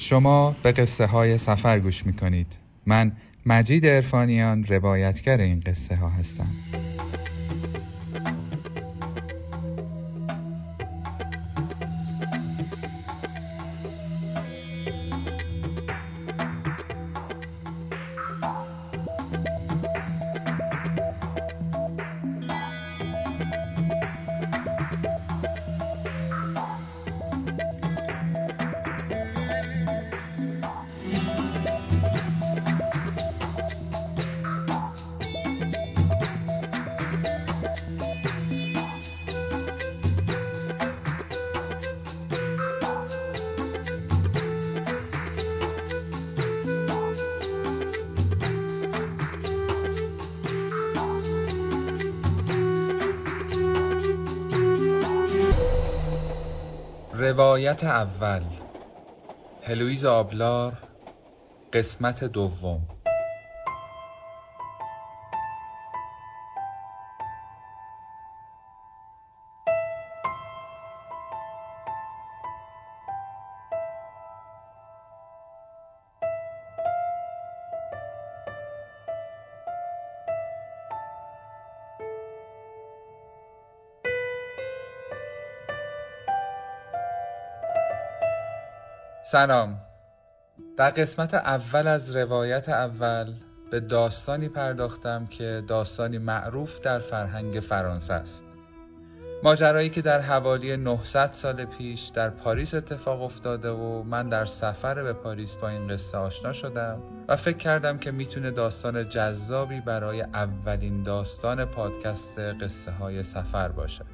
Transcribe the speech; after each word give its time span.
شما 0.00 0.56
به 0.62 0.72
قصه 0.72 1.06
های 1.06 1.38
سفر 1.38 1.78
گوش 1.78 2.06
می 2.06 2.12
کنید 2.12 2.46
من 2.86 3.12
مجید 3.46 3.86
ارفانیان 3.86 4.64
روایتگر 4.64 5.38
این 5.38 5.62
قصه 5.66 5.96
ها 5.96 6.08
هستم. 6.08 6.48
روایت 57.82 57.84
اول. 57.84 58.48
هلویز 59.60 60.04
آبلار 60.04 60.78
قسمت 61.72 62.24
دوم. 62.24 62.97
سلام. 89.30 89.80
در 90.76 90.90
قسمت 90.90 91.34
اول 91.34 91.86
از 91.86 92.16
روایت 92.16 92.68
اول 92.68 93.34
به 93.70 93.80
داستانی 93.80 94.48
پرداختم 94.48 95.26
که 95.26 95.62
داستانی 95.68 96.18
معروف 96.18 96.80
در 96.80 96.98
فرهنگ 96.98 97.60
فرانسه 97.60 98.14
است. 98.14 98.44
ماجرایی 99.42 99.90
که 99.90 100.02
در 100.02 100.20
حوالی 100.20 100.76
900 100.76 101.32
سال 101.32 101.64
پیش 101.64 102.04
در 102.04 102.30
پاریس 102.30 102.74
اتفاق 102.74 103.22
افتاده 103.22 103.70
و 103.70 104.02
من 104.02 104.28
در 104.28 104.46
سفر 104.46 105.02
به 105.02 105.12
پاریس 105.12 105.54
با 105.54 105.68
این 105.68 105.88
قصه 105.88 106.18
آشنا 106.18 106.52
شدم 106.52 107.02
و 107.28 107.36
فکر 107.36 107.58
کردم 107.58 107.98
که 107.98 108.10
می‌تونه 108.10 108.50
داستان 108.50 109.08
جذابی 109.08 109.80
برای 109.80 110.22
اولین 110.22 111.02
داستان 111.02 111.64
پادکست 111.64 112.38
قصه 112.38 112.90
های 112.90 113.22
سفر 113.22 113.68
باشه. 113.68 114.04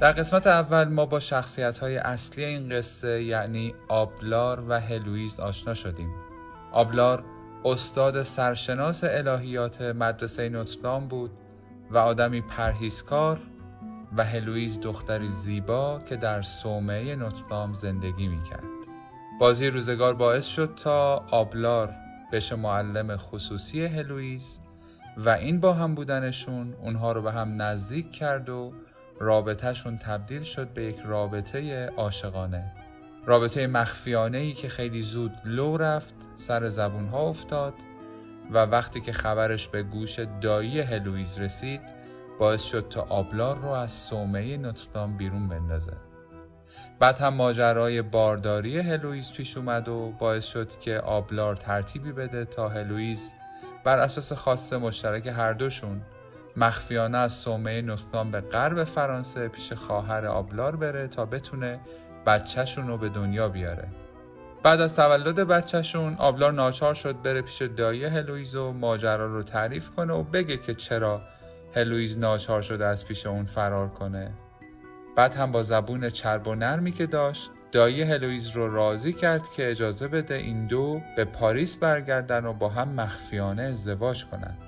در 0.00 0.12
قسمت 0.12 0.46
اول 0.46 0.84
ما 0.84 1.06
با 1.06 1.20
شخصیت 1.20 1.78
های 1.78 1.96
اصلی 1.96 2.44
این 2.44 2.68
قصه 2.68 3.22
یعنی 3.22 3.74
آبلار 3.88 4.64
و 4.68 4.80
هلویز 4.80 5.40
آشنا 5.40 5.74
شدیم. 5.74 6.14
آبلار 6.72 7.24
استاد 7.64 8.22
سرشناس 8.22 9.04
الهیات 9.04 9.82
مدرسه 9.82 10.48
نوتردام 10.48 11.08
بود 11.08 11.30
و 11.90 11.98
آدمی 11.98 12.40
پرهیزکار 12.40 13.40
و 14.16 14.24
هلویز 14.24 14.80
دختری 14.80 15.30
زیبا 15.30 16.00
که 16.08 16.16
در 16.16 16.42
صومعه 16.42 17.16
نوتردام 17.16 17.74
زندگی 17.74 18.28
می‌کرد. 18.28 18.64
بازی 19.40 19.66
روزگار 19.66 20.14
باعث 20.14 20.46
شد 20.46 20.74
تا 20.76 21.24
آبلار 21.30 21.94
بشه 22.32 22.56
معلم 22.56 23.16
خصوصی 23.16 23.84
هلویز 23.84 24.60
و 25.16 25.28
این 25.28 25.60
با 25.60 25.72
هم 25.72 25.94
بودنشون 25.94 26.74
اونها 26.82 27.12
رو 27.12 27.22
به 27.22 27.32
هم 27.32 27.62
نزدیک 27.62 28.12
کرد 28.12 28.48
و 28.48 28.72
رابطهشون 29.20 29.98
تبدیل 29.98 30.42
شد 30.42 30.68
به 30.68 30.84
یک 30.84 30.98
رابطه 31.04 31.86
عاشقانه. 31.86 32.72
رابطه 33.26 33.66
مخفیانه 33.66 34.38
ای 34.38 34.52
که 34.52 34.68
خیلی 34.68 35.02
زود 35.02 35.32
لو 35.44 35.76
رفت 35.76 36.14
سر 36.36 36.68
زبون 36.68 37.08
ها 37.08 37.28
افتاد 37.28 37.74
و 38.50 38.58
وقتی 38.58 39.00
که 39.00 39.12
خبرش 39.12 39.68
به 39.68 39.82
گوش 39.82 40.18
دایی 40.40 40.80
هلویز 40.80 41.38
رسید 41.38 41.80
باعث 42.38 42.62
شد 42.62 42.86
تا 42.90 43.00
آبلار 43.00 43.58
رو 43.58 43.68
از 43.68 43.92
صومعه 43.92 44.56
نوتردام 44.56 45.16
بیرون 45.16 45.48
بندازه. 45.48 45.92
بعد 46.98 47.18
هم 47.18 47.34
ماجرای 47.34 48.02
بارداری 48.02 48.78
هلویز 48.78 49.32
پیش 49.32 49.56
اومد 49.56 49.88
و 49.88 50.12
باعث 50.18 50.44
شد 50.44 50.78
که 50.80 50.98
آبلار 50.98 51.56
ترتیبی 51.56 52.12
بده 52.12 52.44
تا 52.44 52.68
هلویز 52.68 53.34
بر 53.84 53.98
اساس 53.98 54.32
خواسته 54.32 54.78
مشترک 54.78 55.26
هر 55.26 55.52
دوشون 55.52 56.02
مخفیانه 56.56 57.18
از 57.18 57.32
صومعه 57.32 57.82
نوستان 57.82 58.30
به 58.30 58.40
غرب 58.40 58.84
فرانسه 58.84 59.48
پیش 59.48 59.72
خواهر 59.72 60.26
آبلار 60.26 60.76
بره 60.76 61.08
تا 61.08 61.26
بتونه 61.26 61.80
بچهشون 62.26 62.88
رو 62.88 62.98
به 62.98 63.08
دنیا 63.08 63.48
بیاره 63.48 63.88
بعد 64.62 64.80
از 64.80 64.96
تولد 64.96 65.36
بچهشون 65.36 66.14
آبلار 66.18 66.52
ناچار 66.52 66.94
شد 66.94 67.22
بره 67.22 67.42
پیش 67.42 67.62
دایی 67.62 68.04
هلویز 68.04 68.56
و 68.56 68.72
ماجرا 68.72 69.26
رو 69.26 69.42
تعریف 69.42 69.90
کنه 69.90 70.12
و 70.12 70.22
بگه 70.22 70.56
که 70.56 70.74
چرا 70.74 71.22
هلویز 71.74 72.18
ناچار 72.18 72.62
شده 72.62 72.86
از 72.86 73.06
پیش 73.06 73.26
اون 73.26 73.44
فرار 73.44 73.88
کنه 73.88 74.30
بعد 75.16 75.34
هم 75.34 75.52
با 75.52 75.62
زبون 75.62 76.10
چرب 76.10 76.48
و 76.48 76.54
نرمی 76.54 76.92
که 76.92 77.06
داشت 77.06 77.50
دایی 77.72 78.02
هلویز 78.02 78.48
رو 78.48 78.74
راضی 78.74 79.12
کرد 79.12 79.50
که 79.56 79.70
اجازه 79.70 80.08
بده 80.08 80.34
این 80.34 80.66
دو 80.66 81.00
به 81.16 81.24
پاریس 81.24 81.76
برگردن 81.76 82.44
و 82.44 82.52
با 82.52 82.68
هم 82.68 82.88
مخفیانه 82.88 83.62
ازدواج 83.62 84.24
کنند. 84.24 84.58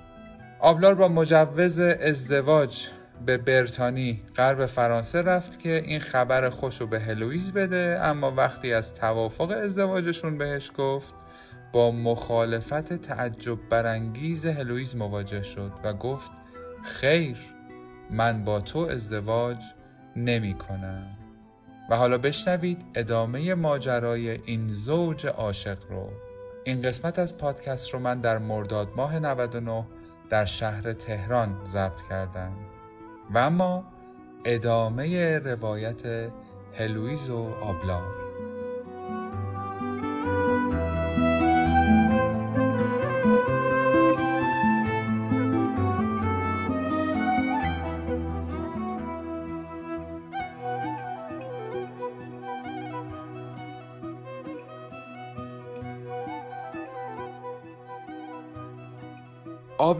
آبلار 0.59 0.95
با 0.95 1.07
مجوز 1.07 1.79
ازدواج 1.79 2.87
به 3.25 3.37
برتانی 3.37 4.21
غرب 4.35 4.65
فرانسه 4.65 5.21
رفت 5.21 5.59
که 5.59 5.83
این 5.85 5.99
خبر 5.99 6.49
خوش 6.49 6.81
رو 6.81 6.87
به 6.87 6.99
هلویز 6.99 7.53
بده 7.53 7.99
اما 8.01 8.31
وقتی 8.31 8.73
از 8.73 8.93
توافق 8.95 9.51
ازدواجشون 9.51 10.37
بهش 10.37 10.71
گفت 10.77 11.13
با 11.71 11.91
مخالفت 11.91 12.93
تعجب 12.93 13.69
برانگیز 13.69 14.45
هلویز 14.45 14.95
مواجه 14.95 15.41
شد 15.41 15.71
و 15.83 15.93
گفت 15.93 16.31
خیر 16.83 17.37
من 18.11 18.43
با 18.43 18.59
تو 18.59 18.79
ازدواج 18.79 19.57
نمی 20.15 20.53
کنم. 20.53 21.17
و 21.89 21.95
حالا 21.95 22.17
بشنوید 22.17 22.85
ادامه 22.95 23.53
ماجرای 23.53 24.29
این 24.29 24.69
زوج 24.69 25.27
عاشق 25.27 25.77
رو. 25.89 26.09
این 26.63 26.81
قسمت 26.81 27.19
از 27.19 27.37
پادکست 27.37 27.93
رو 27.93 27.99
من 27.99 28.21
در 28.21 28.37
مرداد 28.37 28.89
ماه 28.95 29.19
99 29.19 29.85
در 30.29 30.45
شهر 30.45 30.93
تهران 30.93 31.65
ضبط 31.65 32.01
کردم 32.09 32.51
و 33.33 33.37
اما 33.37 33.83
ادامه 34.45 35.39
روایت 35.39 36.31
هلویز 36.73 37.29
و 37.29 37.53
آبلار 37.61 38.26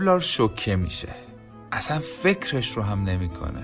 آبلار 0.07 0.21
شوکه 0.21 0.75
میشه. 0.75 1.15
اصلا 1.71 1.99
فکرش 1.99 2.77
رو 2.77 2.83
هم 2.83 3.03
نمی‌کنه. 3.03 3.63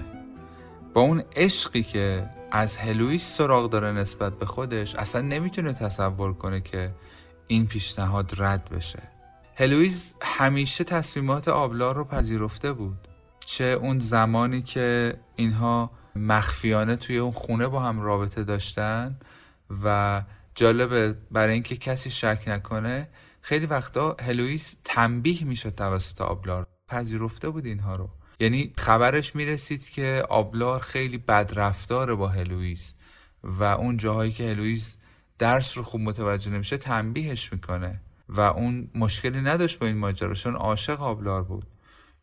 با 0.93 1.01
اون 1.01 1.23
عشقی 1.35 1.83
که 1.83 2.29
از 2.51 2.77
هلویس 2.77 3.37
سراغ 3.37 3.69
داره 3.69 3.91
نسبت 3.91 4.39
به 4.39 4.45
خودش 4.45 4.95
اصلا 4.95 5.21
نمی‌تونه 5.21 5.73
تصور 5.73 6.33
کنه 6.33 6.61
که 6.61 6.91
این 7.47 7.67
پیشنهاد 7.67 8.33
رد 8.37 8.69
بشه. 8.69 8.99
هلویز 9.55 10.15
همیشه 10.21 10.83
تصمیمات 10.83 11.47
آبلار 11.47 11.95
رو 11.95 12.03
پذیرفته 12.03 12.73
بود. 12.73 13.07
چه 13.45 13.63
اون 13.63 13.99
زمانی 13.99 14.61
که 14.61 15.13
اینها 15.35 15.91
مخفیانه 16.15 16.95
توی 16.95 17.17
اون 17.17 17.31
خونه 17.31 17.67
با 17.67 17.79
هم 17.79 18.01
رابطه 18.01 18.43
داشتن 18.43 19.19
و 19.83 20.21
جالبه 20.55 21.15
برای 21.31 21.53
اینکه 21.53 21.77
کسی 21.77 22.09
شک 22.09 22.43
نکنه 22.47 23.09
خیلی 23.45 23.65
وقتا 23.65 24.17
هلویس 24.21 24.75
تنبیه 24.83 25.43
می‌شد 25.43 25.75
توسط 25.75 26.21
آبلار. 26.21 26.67
پذیرفته 26.87 27.49
بود 27.49 27.65
اینها 27.65 27.95
رو. 27.95 28.09
یعنی 28.39 28.73
خبرش 28.77 29.35
می‌رسید 29.35 29.89
که 29.89 30.25
آبلار 30.29 30.79
خیلی 30.79 31.17
بدرفتاره 31.17 32.13
با 32.15 32.27
هلویس 32.27 32.95
و 33.43 33.63
اون 33.63 33.97
جاهایی 33.97 34.31
که 34.31 34.49
هلویس 34.49 34.97
درس 35.39 35.77
رو 35.77 35.83
خوب 35.83 36.01
متوجه 36.01 36.51
نمیشه 36.51 36.77
تنبیهش 36.77 37.53
می‌کنه 37.53 38.01
و 38.29 38.39
اون 38.39 38.89
مشکلی 38.95 39.41
نداشت 39.41 39.79
با 39.79 39.87
این 39.87 39.97
ماجرا 39.97 40.33
چون 40.33 40.55
عاشق 40.55 41.01
آبلار 41.01 41.43
بود. 41.43 41.67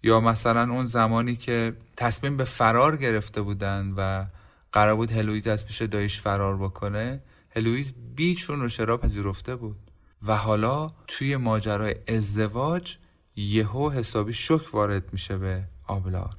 یا 0.02 0.20
مثلا 0.20 0.72
اون 0.72 0.86
زمانی 0.86 1.36
که 1.36 1.76
تصمیم 1.96 2.36
به 2.36 2.44
فرار 2.44 2.96
گرفته 2.96 3.42
بودن 3.42 3.94
و 3.96 4.26
قرار 4.72 4.96
بود 4.96 5.10
هلویز 5.10 5.48
از 5.48 5.66
پیش 5.66 5.82
دایش 5.82 6.20
فرار 6.20 6.56
بکنه 6.56 7.22
هلویز 7.50 7.92
بیچون 8.14 8.60
رو 8.60 8.68
شرا 8.68 8.96
پذیرفته 8.96 9.56
بود. 9.56 9.89
و 10.26 10.36
حالا 10.36 10.92
توی 11.06 11.36
ماجرای 11.36 11.94
ازدواج 12.08 12.96
یهو 13.36 13.90
حسابی 13.90 14.32
شک 14.32 14.74
وارد 14.74 15.12
میشه 15.12 15.38
به 15.38 15.64
آبلار. 15.86 16.36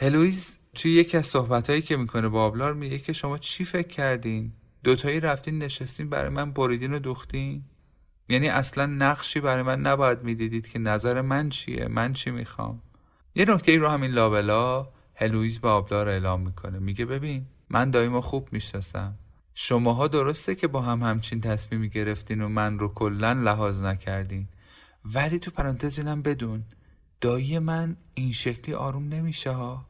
هلویز 0.00 0.58
توی 0.74 0.92
یکی 0.92 1.16
از 1.16 1.26
صحبتهایی 1.26 1.82
که 1.82 1.96
می‌کنه 1.96 2.28
با 2.28 2.44
آبلار 2.44 2.74
میگه 2.74 2.98
که 2.98 3.12
شما 3.12 3.38
چی 3.38 3.64
فکر 3.64 3.88
کردین؟ 3.88 4.52
دوتایی 4.84 5.20
رفتین 5.20 5.58
نشستین 5.58 6.08
برای 6.08 6.28
من 6.28 6.52
بریدین 6.52 6.94
و 6.94 6.98
دوختین؟ 6.98 7.64
یعنی 8.28 8.48
اصلا 8.48 8.86
نقشی 8.86 9.40
برای 9.40 9.62
من 9.62 9.80
نباید 9.80 10.22
می‌دیدید 10.22 10.66
که 10.66 10.78
نظر 10.78 11.20
من 11.20 11.48
چیه؟ 11.48 11.88
من 11.88 12.12
چی 12.12 12.30
می‌خوام؟ 12.30 12.82
یه 13.34 13.44
نکته 13.44 13.72
ای 13.72 13.78
رو 13.78 13.88
همین 13.88 14.10
لابلا 14.10 14.88
هلویز 15.14 15.60
با 15.60 15.72
آبلار 15.74 16.08
اعلام 16.08 16.40
می‌کنه. 16.40 16.78
میگه 16.78 17.04
ببین 17.04 17.46
من 17.70 17.90
دایما 17.90 18.20
خوب 18.20 18.48
می‌شناسم. 18.52 19.18
شماها 19.54 20.08
درسته 20.08 20.54
که 20.54 20.66
با 20.66 20.82
هم 20.82 21.02
همچین 21.02 21.40
تصمیمی 21.40 21.88
گرفتین 21.88 22.40
و 22.42 22.48
من 22.48 22.78
رو 22.78 22.88
کلا 22.88 23.32
لحاظ 23.32 23.82
نکردین. 23.82 24.48
ولی 25.04 25.38
تو 25.38 25.50
پرانتز 25.50 25.98
اینم 25.98 26.22
بدون 26.22 26.64
دایی 27.20 27.58
من 27.58 27.96
این 28.14 28.32
شکلی 28.32 28.74
آروم 28.74 29.08
نمیشه 29.08 29.50
ها 29.50 29.86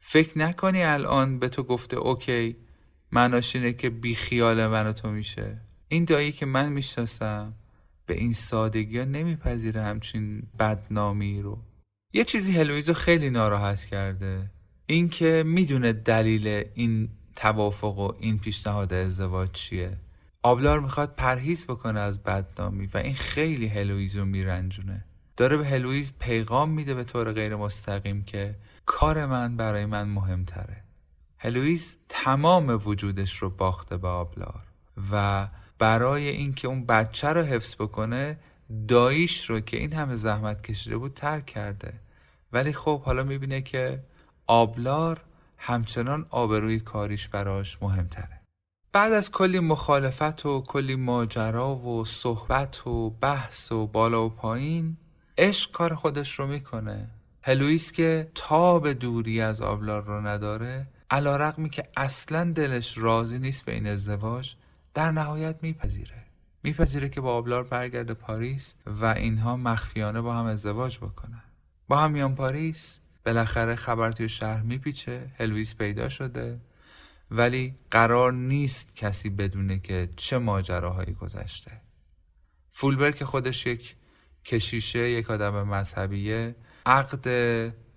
فکر 0.00 0.38
نکنی 0.38 0.82
الان 0.82 1.38
به 1.38 1.48
تو 1.48 1.62
گفته 1.62 1.96
اوکی 1.96 2.56
معناش 3.12 3.56
اینه 3.56 3.72
که 3.72 3.90
بی 3.90 4.14
خیال 4.14 4.66
من 4.66 4.86
و 4.86 4.92
تو 4.92 5.10
میشه. 5.10 5.60
این 5.88 6.04
دایی 6.04 6.32
که 6.32 6.46
من 6.46 6.72
می‌شناسم 6.72 7.54
به 8.06 8.14
این 8.14 8.32
سادگی 8.32 8.98
ها 8.98 9.04
نمیپذیره 9.04 9.82
همچین 9.82 10.42
بدنامی 10.58 11.42
رو. 11.42 11.58
یه 12.12 12.24
چیزی 12.24 12.52
هلویزو 12.52 12.94
خیلی 12.94 13.30
ناراحت 13.30 13.84
کرده. 13.84 14.50
اینکه 14.86 15.42
می‌دونه 15.46 15.92
دلیل 15.92 16.64
این 16.74 17.08
توافق 17.36 17.98
و 17.98 18.12
این 18.18 18.38
پیشنهاد 18.38 18.92
ازدواج 18.92 19.50
چیه؟ 19.50 19.96
آبلار 20.42 20.80
می‌خواد 20.80 21.14
پرهیز 21.14 21.66
بکنه 21.66 22.00
از 22.00 22.22
بدنامی 22.22 22.86
و 22.86 22.98
این 22.98 23.14
خیلی 23.14 23.66
هلویزو 23.66 24.24
میرنجونه. 24.24 25.04
داره 25.36 25.56
به 25.56 25.66
هلویز 25.66 26.12
پیغام 26.18 26.70
میده 26.70 26.94
به 26.94 27.04
طور 27.04 27.32
غیر 27.32 27.56
مستقیم 27.56 28.22
که 28.24 28.54
کار 28.86 29.26
من 29.26 29.56
برای 29.56 29.86
من 29.86 30.08
مهمتره. 30.08 30.82
هلویز 31.38 31.98
تمام 32.08 32.80
وجودش 32.84 33.36
رو 33.36 33.50
باخته 33.50 33.96
به 33.96 34.08
آبلار 34.08 34.62
و 35.12 35.48
برای 35.78 36.28
اینکه 36.28 36.68
اون 36.68 36.86
بچه 36.86 37.28
رو 37.28 37.42
حفظ 37.42 37.74
بکنه 37.74 38.38
داییش 38.88 39.50
رو 39.50 39.60
که 39.60 39.76
این 39.76 39.92
همه 39.92 40.16
زحمت 40.16 40.62
کشیده 40.62 40.96
بود 40.96 41.14
ترک 41.14 41.46
کرده. 41.46 42.00
ولی 42.52 42.72
خب 42.72 43.02
حالا 43.02 43.22
می‌بینه 43.22 43.62
که 43.62 44.02
آبلار 44.46 45.20
همچنان 45.66 46.26
آبروی 46.30 46.80
کاریش 46.80 47.28
براش 47.28 47.78
مهمتره. 47.82 48.40
بعد 48.92 49.12
از 49.12 49.30
کلی 49.30 49.60
مخالفت 49.60 50.46
و 50.46 50.60
کلی 50.60 50.96
ماجرا 50.96 51.76
و 51.76 52.04
صحبت 52.04 52.86
و 52.86 53.10
بحث 53.10 53.72
و 53.72 53.86
بالا 53.86 54.26
و 54.26 54.28
پایین 54.28 54.96
عشق 55.38 55.70
کار 55.70 55.94
خودش 55.94 56.38
رو 56.38 56.46
می‌کنه. 56.46 57.10
هلویس 57.42 57.92
که 57.92 58.30
تا 58.34 58.78
به 58.78 58.94
دوری 58.94 59.40
از 59.40 59.60
آبلار 59.60 60.04
رو 60.04 60.26
نداره 60.26 60.86
علا 61.10 61.36
رقمی 61.36 61.70
که 61.70 61.88
اصلا 61.96 62.52
دلش 62.52 62.98
راضی 62.98 63.38
نیست 63.38 63.64
به 63.64 63.74
این 63.74 63.86
ازدواج 63.86 64.54
در 64.94 65.10
نهایت 65.10 65.56
میپذیره. 65.62 66.24
میپذیره 66.62 67.08
که 67.08 67.20
با 67.20 67.34
آبلار 67.34 67.64
برگرده 67.64 68.14
پاریس 68.14 68.74
و 68.86 69.04
اینها 69.04 69.56
مخفیانه 69.56 70.20
با 70.20 70.34
هم 70.34 70.46
ازدواج 70.46 70.98
بکنن. 70.98 71.42
با 71.88 71.96
هم 71.96 72.10
میان 72.10 72.34
پاریس 72.34 73.00
بالاخره 73.26 73.76
خبر 73.76 74.12
توی 74.12 74.28
شهر 74.28 74.62
میپیچه 74.62 75.30
هلویس 75.38 75.74
پیدا 75.74 76.08
شده. 76.08 76.60
ولی 77.30 77.74
قرار 77.90 78.32
نیست 78.32 78.96
کسی 78.96 79.30
بدونه 79.30 79.78
که 79.78 80.08
چه 80.16 80.38
ماجراهایی 80.38 81.12
گذشته. 81.12 81.80
فولبر 82.70 83.10
که 83.10 83.24
خودش 83.24 83.66
یک 83.66 83.96
کشیشه 84.44 85.10
یک 85.10 85.30
آدم 85.30 85.68
مذهبیه. 85.68 86.56
عقد 86.86 87.26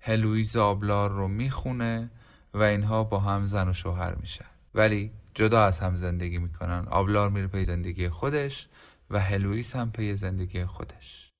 هلویز 0.00 0.56
آبلار 0.56 1.10
رو 1.10 1.28
می‌خونه 1.28 2.10
و 2.54 2.62
اینها 2.62 3.04
با 3.04 3.20
هم 3.20 3.46
زن 3.46 3.68
و 3.68 3.72
شوهر 3.72 4.14
میشن. 4.14 4.50
ولی 4.74 5.12
جدا 5.34 5.64
از 5.64 5.78
هم 5.78 5.96
زندگی 5.96 6.38
می‌کنن. 6.38 6.86
آبلار 6.90 7.30
میره 7.30 7.46
پی 7.46 7.64
زندگی 7.64 8.08
خودش 8.08 8.68
و 9.10 9.20
هلویس 9.20 9.76
هم 9.76 9.92
پی 9.92 10.16
زندگی 10.16 10.64
خودش. 10.64 11.32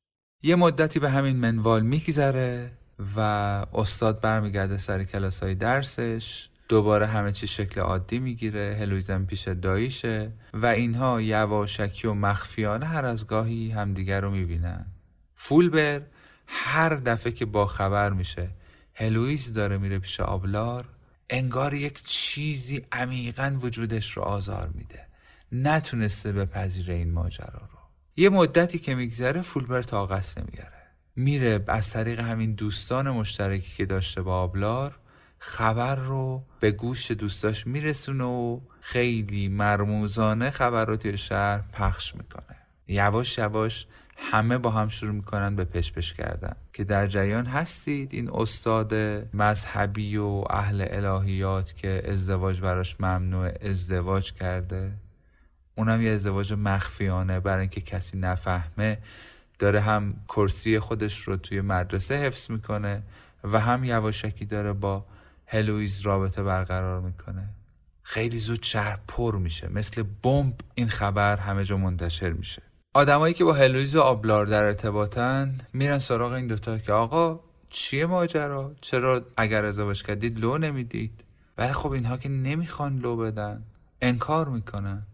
یه 0.43 0.57
مدتی 0.57 0.99
به 0.99 1.11
همین 1.11 1.37
منوال 1.37 1.83
میگذره. 1.83 2.80
و 3.17 3.21
استاد 3.75 4.21
برمیگرده 4.21 4.79
سر 4.79 5.05
کلاس 5.05 5.43
های 5.43 5.55
درسش. 5.55 6.49
دوباره 6.69 7.07
همه 7.07 7.33
چی 7.33 7.47
شکل 7.47 7.81
عادی 7.81 8.19
می‌گیره 8.19 8.77
هلویزم 8.81 9.25
پیش 9.25 9.49
داییشه 9.49 10.33
و 10.53 10.67
اینها 10.67 11.21
یواشکی 11.21 12.09
و 12.09 12.15
مخفیانه 12.15 12.87
هر 12.87 13.05
از 13.05 13.27
گاهی 13.27 13.71
همدیگر 13.71 14.21
رو 14.21 14.31
می‌بینن. 14.31 14.87
فولبر 15.35 16.03
هر 16.47 16.95
دفعه 16.95 17.33
که 17.33 17.45
با 17.45 17.67
خبر 17.67 18.11
میشه 18.11 18.51
هلویز 18.95 19.53
داره 19.53 19.79
میره 19.79 19.99
پیش 19.99 20.21
آبلار 20.21 20.85
انگار 21.31 21.75
یک 21.75 22.05
چیزی 22.05 22.87
عمیقا 22.93 23.59
وجودش 23.63 24.17
رو 24.17 24.23
آزار 24.23 24.71
میده. 24.75 25.07
نتونسته 25.53 26.33
بپذیره 26.33 26.95
این 26.95 27.13
ماجرا 27.13 27.69
رو. 27.71 27.79
یه 28.17 28.29
مدتی 28.29 28.79
که 28.79 28.95
میگذره 28.95 29.43
فولبر 29.43 29.83
طاقت 29.83 30.39
نمیگره 30.39 30.80
میره 31.21 31.65
از 31.67 31.91
طریق 31.91 32.21
همین 32.21 32.53
دوستان 32.53 33.11
مشترکی 33.11 33.73
که 33.77 33.87
داشته 33.87 34.23
با 34.23 34.41
آبلار 34.41 34.99
خبر 35.39 35.97
رو 35.97 36.43
به 36.61 36.71
گوش 36.71 37.11
دوستاش 37.11 37.67
میرسونه 37.67 38.25
و 38.25 38.61
خیلی 38.81 39.49
مرموزانه 39.49 40.51
خبر 40.51 40.85
رو 40.85 40.97
توی 40.97 41.19
شهر 41.19 41.63
پخش 41.73 42.15
می‌کنه. 42.15 42.57
یواش 42.89 43.39
یواش 43.39 43.87
همه 44.17 44.59
با 44.59 44.71
هم 44.71 44.89
شروع 44.89 45.13
می‌کنن 45.13 45.57
به 45.57 45.65
پش 45.65 46.13
کردن. 46.13 46.57
که 46.73 46.85
در 46.85 47.07
جریان 47.07 47.47
هستید 47.47 48.15
این 48.15 48.31
استاد 48.35 48.95
مذهبی 49.35 50.17
و 50.17 50.45
اهل 50.51 50.87
الهیات 50.91 51.77
که 51.77 52.03
ازدواج 52.05 52.61
براش 52.61 53.01
ممنوع 53.01 53.51
ازدواج 53.63 54.33
کرده. 54.33 54.93
اونم 55.75 56.03
یه 56.03 56.11
ازدواج 56.11 56.53
مخفیانه 56.53 57.41
برای 57.41 57.61
اینکه 57.61 57.81
کسی 57.81 58.19
نفهمه. 58.19 58.99
داره 59.61 59.81
هم 59.81 60.15
کرسی 60.29 60.79
خودش 60.79 61.23
رو 61.23 61.37
توی 61.37 61.61
مدرسه 61.61 62.15
حفظ 62.15 62.51
می‌کنه 62.51 63.03
و 63.45 63.61
هم 63.61 63.85
یواشکی 63.85 64.45
داره 64.45 64.73
با 64.73 65.05
هلویز 65.47 66.01
رابطه 66.01 66.43
برقرار 66.43 67.01
می‌کنه. 67.01 67.49
خیلی 68.03 68.39
زود 68.39 68.63
شهر 68.63 68.99
پر 69.09 69.37
میشه. 69.37 69.69
مثل 69.69 70.05
بمب 70.23 70.55
این 70.75 70.89
خبر 70.89 71.37
همه 71.37 71.65
جا 71.65 71.77
منتشر 71.77 72.33
میشه. 72.33 72.63
آدمایی 72.95 73.35
که 73.35 73.45
با 73.45 73.53
هلویز 73.53 73.97
و 73.97 74.01
آبلار 74.01 74.47
در 74.47 74.63
ارتباطن 74.63 75.55
میرن 75.73 75.99
سراغ 75.99 76.33
این 76.33 76.47
دوتا 76.47 76.79
که 76.79 76.93
آقا 76.93 77.41
چیه 77.71 78.07
ماجرا؟ 78.07 78.73
چرا 78.81 79.27
اگر 79.37 79.65
ازدواج 79.65 80.03
کردید 80.03 80.41
لو 80.41 80.59
نمی‌دید؟ 80.59 81.25
ولی 81.59 81.73
خب 81.73 81.91
اینها 81.91 82.17
که 82.17 82.29
نمی‌خوان 82.29 82.99
لو 82.99 83.17
بدن 83.17 83.63
انکار 84.03 84.49
می‌کنن. 84.49 85.07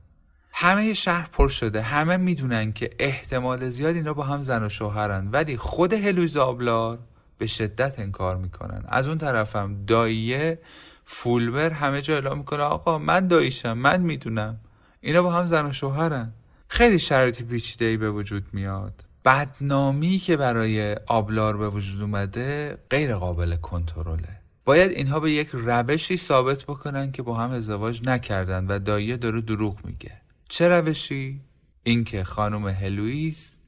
همه 0.59 0.95
شهر 0.95 1.29
پر 1.33 1.49
شده. 1.49 1.83
همه 1.83 2.17
می‌دونن 2.17 2.73
که 2.73 2.91
احتمال 2.99 3.69
زیاد 3.69 3.95
اینا 3.95 4.15
با 4.15 4.23
هم 4.23 4.43
زن 4.43 4.63
و 4.63 4.69
شوهرن. 4.69 5.29
ولی 5.33 5.57
خود 5.57 5.93
هلویز 5.93 6.37
آبلار 6.37 6.99
به 7.39 7.47
شدت 7.47 8.01
انکار 8.01 8.37
می‌کنن. 8.37 8.85
از 8.89 9.09
اون 9.09 9.19
طرفم 9.19 9.85
داییه 9.87 10.59
فولبر 11.05 11.71
همه 11.71 12.03
جا 12.03 12.15
اعلام 12.15 12.39
می‌کنه 12.39 12.63
آقا 12.63 12.99
من 12.99 13.29
داییشم 13.29 13.73
من 13.73 14.01
می‌دونم. 14.01 14.61
اینا 15.01 15.23
با 15.23 15.33
هم 15.33 15.47
زن 15.47 15.67
و 15.67 15.73
شوهرن. 15.73 16.33
خیلی 16.69 16.99
شرایطی 16.99 17.45
پیچیده 17.45 17.97
به 17.97 18.11
وجود 18.11 18.45
میاد. 18.53 19.05
بدنامی 19.25 20.19
که 20.19 20.37
برای 20.37 20.95
آبلار 21.07 21.57
به 21.57 21.69
وجود 21.69 22.03
اومده 22.03 22.79
غیر 22.91 23.15
قابل 23.15 23.57
کنترله. 23.57 24.41
باید 24.65 24.91
اینها 24.91 25.21
به 25.21 25.33
یک 25.33 25.49
روشی 25.53 26.17
ثابت 26.17 26.65
بکنن 26.65 27.13
که 27.13 27.23
با 27.23 27.35
هم 27.35 27.51
ازدواج 27.51 28.01
نکردن 28.05 28.67
و 28.67 28.79
داییه 28.79 29.17
داره 29.17 29.41
دروغ 29.41 29.85
میگه. 29.85 30.13
چه 30.49 30.69
روشی؟ 30.69 31.41
اینکه 31.83 32.25
خانم 32.25 32.69
هلویز 32.69 33.59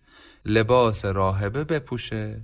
لباس 0.44 1.04
راهبه 1.04 1.64
بپوشه 1.64 2.40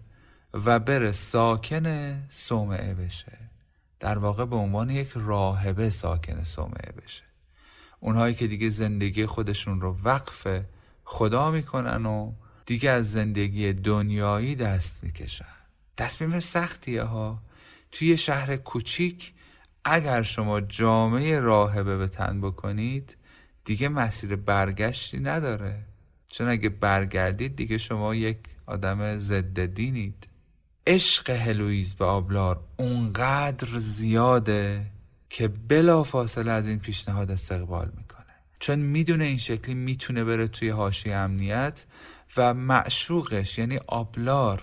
و 0.55 0.79
بره 0.79 1.13
ساکن 1.13 2.17
صومعه 2.31 2.95
بشه. 2.95 3.39
در 4.01 4.19
واقع 4.19 4.45
به 4.45 4.57
عنوان 4.57 4.91
یک 4.91 5.11
راهبه 5.15 5.91
ساکن 5.91 6.45
صومعه 6.45 6.93
بشه. 6.93 7.25
اونهایی 8.01 8.35
که 8.35 8.47
دیگه 8.47 8.71
زندگی 8.71 9.27
خودشون 9.27 9.81
رو 9.81 9.99
وقف 10.05 10.47
خدا 11.05 11.51
می‌کنن 11.51 12.07
و 12.07 12.33
دیگه 12.67 12.91
از 12.91 13.13
زندگی 13.13 13.73
دنیایی 13.73 14.55
دست 14.55 15.05
می‌کشن. 15.05 15.55
تصمیم 15.97 16.41
سختیه 16.41 17.03
ها. 17.03 17.43
توی 17.93 18.17
شهر 18.17 18.57
کوچیک 18.57 19.33
اگر 19.85 20.23
شما 20.23 20.61
جامعه 20.61 21.41
راهبه 21.41 21.97
به 21.97 22.09
تن 22.09 22.41
بکنید 22.41 23.17
دیگه 23.65 23.89
مسیر 23.89 24.37
برگشتی 24.37 25.21
نداره. 25.21 25.85
چون 26.29 26.49
اگه 26.49 26.69
برگردید 26.69 27.57
دیگه 27.57 27.79
شما 27.79 28.15
یک 28.15 28.39
آدم 28.67 29.17
ضد 29.17 29.61
دینید. 29.61 30.29
عشق 30.87 31.31
هلویز 31.31 31.95
به 31.95 32.05
آبلار 32.05 32.61
اونقدر 32.77 33.79
زیاده 33.79 34.87
که 35.31 35.49
بلا 35.49 36.03
فاصله 36.03 36.53
از 36.53 36.67
این 36.67 36.79
پیشنهاد 36.79 37.31
استقبال 37.31 37.93
می‌کنه. 37.97 38.25
چون 38.59 38.79
می‌دونه 38.79 39.25
این 39.25 39.39
شکلی 39.39 39.75
می‌تونه 39.75 40.25
بره 40.25 40.49
توی 40.49 40.69
هاشی 40.69 41.13
امنیت 41.13 41.85
و 42.37 42.55
معشوقش 42.55 43.59
یعنی 43.59 43.77
آبلار 43.87 44.63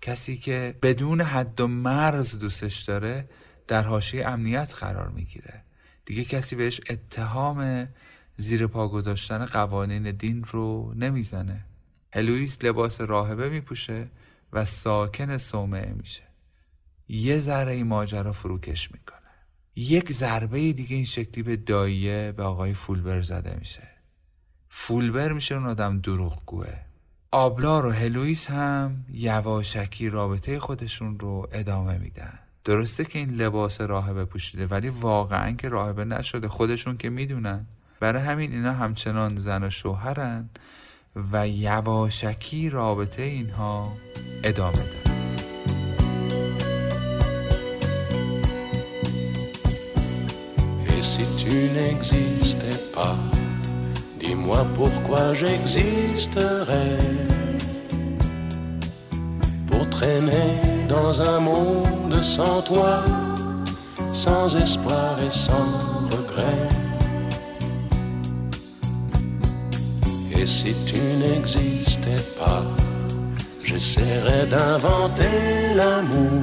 کسی 0.00 0.36
که 0.36 0.74
بدون 0.82 1.20
حد 1.20 1.60
و 1.60 1.66
مرز 1.66 2.38
دوستش 2.38 2.82
داره 2.82 3.28
در 3.66 3.82
حاشیه 3.82 4.28
امنیت 4.28 4.74
قرار 4.78 5.08
می‌گیره. 5.08 5.62
دیگه 6.04 6.24
کسی 6.24 6.56
بهش 6.56 6.80
اتهام 6.90 7.88
زیر 8.40 8.66
پا 8.66 8.88
گذاشتن 8.88 9.46
قوانین 9.46 10.10
دین 10.10 10.44
رو 10.44 10.94
نمی‌زنه. 10.96 11.64
هلویس 12.14 12.64
لباس 12.64 13.00
راهبه 13.00 13.48
میپوشه 13.48 14.08
و 14.52 14.64
ساکن 14.64 15.38
صومعه 15.38 15.92
میشه. 15.92 16.22
یه 17.08 17.38
ذره 17.38 17.72
این 17.72 17.86
ماجرا 17.86 18.32
فروکش 18.32 18.92
می‌کنه. 18.92 19.18
یک 19.76 20.12
ضربه 20.12 20.72
دیگه 20.72 20.96
این 20.96 21.04
شکلی 21.04 21.42
به 21.42 21.56
داییه 21.56 22.34
به 22.36 22.42
آقای 22.42 22.74
فولبر 22.74 23.22
زده 23.22 23.56
میشه. 23.58 23.88
فولبر 24.68 25.32
میشه 25.32 25.54
اون 25.54 25.66
آدم 25.66 25.98
دروغگوه. 25.98 26.74
آبلار 27.32 27.86
و 27.86 27.90
هلویس 27.90 28.50
هم 28.50 29.04
یواشکی 29.12 30.08
رابطه 30.08 30.58
خودشون 30.58 31.18
رو 31.18 31.48
ادامه 31.52 31.98
میدن. 31.98 32.38
درسته 32.64 33.04
که 33.04 33.18
این 33.18 33.30
لباس 33.30 33.80
راهبه 33.80 34.24
پوشیده 34.24 34.66
ولی 34.66 34.88
واقعا 34.88 35.52
که 35.52 35.68
راهبه 35.68 36.04
نشده. 36.04 36.48
خودشون 36.48 36.96
که 36.96 37.10
می‌دونن. 37.10 37.66
برای 38.00 38.22
همین 38.22 38.52
اینا 38.52 38.72
همچنان 38.72 39.38
زن 39.38 39.64
و 39.64 39.70
شوهرن 39.70 40.48
و 41.32 41.48
یواشکی 41.48 42.70
رابطه 42.70 43.22
اینها 43.22 43.92
ادامه 44.44 44.76
داره 44.76 45.08
Et 50.98 51.02
si 51.02 51.24
tu 51.42 51.54
n'existais 51.76 52.80
pas, 52.92 53.16
dis-moi 54.18 54.66
pourquoi 54.74 55.32
j'existerais. 55.32 56.98
Pour 59.68 59.88
traîner 59.90 60.50
dans 60.88 61.12
un 61.22 61.38
monde 61.38 62.20
sans 62.20 62.62
toi, 62.62 62.94
sans 64.12 64.56
espoir 64.56 65.22
et 65.22 65.30
sans 65.46 65.70
regret. 66.12 66.87
Et 70.37 70.45
si 70.45 70.73
tu 70.85 70.99
n'existais 71.21 72.23
pas, 72.39 72.63
j'essaierais 73.63 74.45
d'inventer 74.47 75.73
l'amour. 75.75 76.41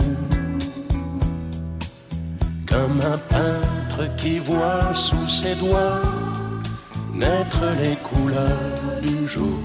Comme 2.67 3.01
un 3.15 3.19
peintre 3.35 4.03
qui 4.17 4.39
voit 4.39 4.95
sous 4.95 5.29
ses 5.29 5.55
doigts 5.55 6.03
naître 7.13 7.65
les 7.83 7.97
couleurs 7.97 9.01
du 9.03 9.29
jour. 9.29 9.61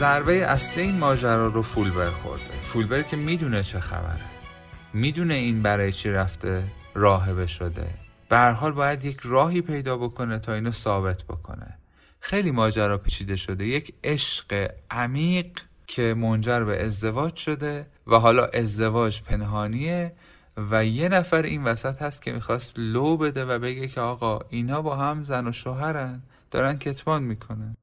ضربه 0.00 0.44
اصلی 0.44 0.82
این 0.82 0.98
ماجرا 0.98 1.46
رو 1.46 1.62
فولبر 1.62 2.10
خورده 2.10 2.53
فولبر 2.75 3.01
که 3.01 3.17
می‌دونه 3.17 3.63
چه 3.63 3.79
خبره. 3.79 4.21
می‌دونه 4.93 5.33
این 5.33 5.61
برای 5.61 5.91
چی 5.91 6.09
رفته 6.09 6.63
راهبه 6.93 7.47
شده. 7.47 7.87
به 8.29 8.37
هر 8.37 8.51
حال 8.51 8.71
باید 8.71 9.05
یک 9.05 9.17
راهی 9.23 9.61
پیدا 9.61 9.97
بکنه 9.97 10.39
تا 10.39 10.53
اینو 10.53 10.71
ثابت 10.71 11.23
بکنه. 11.23 11.77
خیلی 12.19 12.51
ماجرا 12.51 12.97
پیچیده 12.97 13.35
شده. 13.35 13.65
یک 13.65 13.93
عشق 14.03 14.71
عمیق 14.91 15.59
که 15.87 16.13
منجر 16.13 16.63
به 16.63 16.83
ازدواج 16.83 17.35
شده 17.35 17.87
و 18.07 18.15
حالا 18.15 18.45
ازدواج 18.45 19.21
پنهانیه 19.21 20.13
و 20.71 20.85
یه 20.85 21.09
نفر 21.09 21.41
این 21.43 21.63
وسط 21.63 22.01
هست 22.01 22.21
که 22.21 22.31
می‌خواست 22.31 22.73
لو 22.77 23.17
بده 23.17 23.45
و 23.45 23.59
بگه 23.59 23.87
که 23.87 24.01
آقا 24.01 24.39
اینا 24.49 24.81
با 24.81 24.95
هم 24.95 25.23
زن 25.23 25.47
و 25.47 25.51
شوهرن. 25.51 26.21
دارن 26.51 26.77
کتمان 26.77 27.23
می‌کنن. 27.23 27.75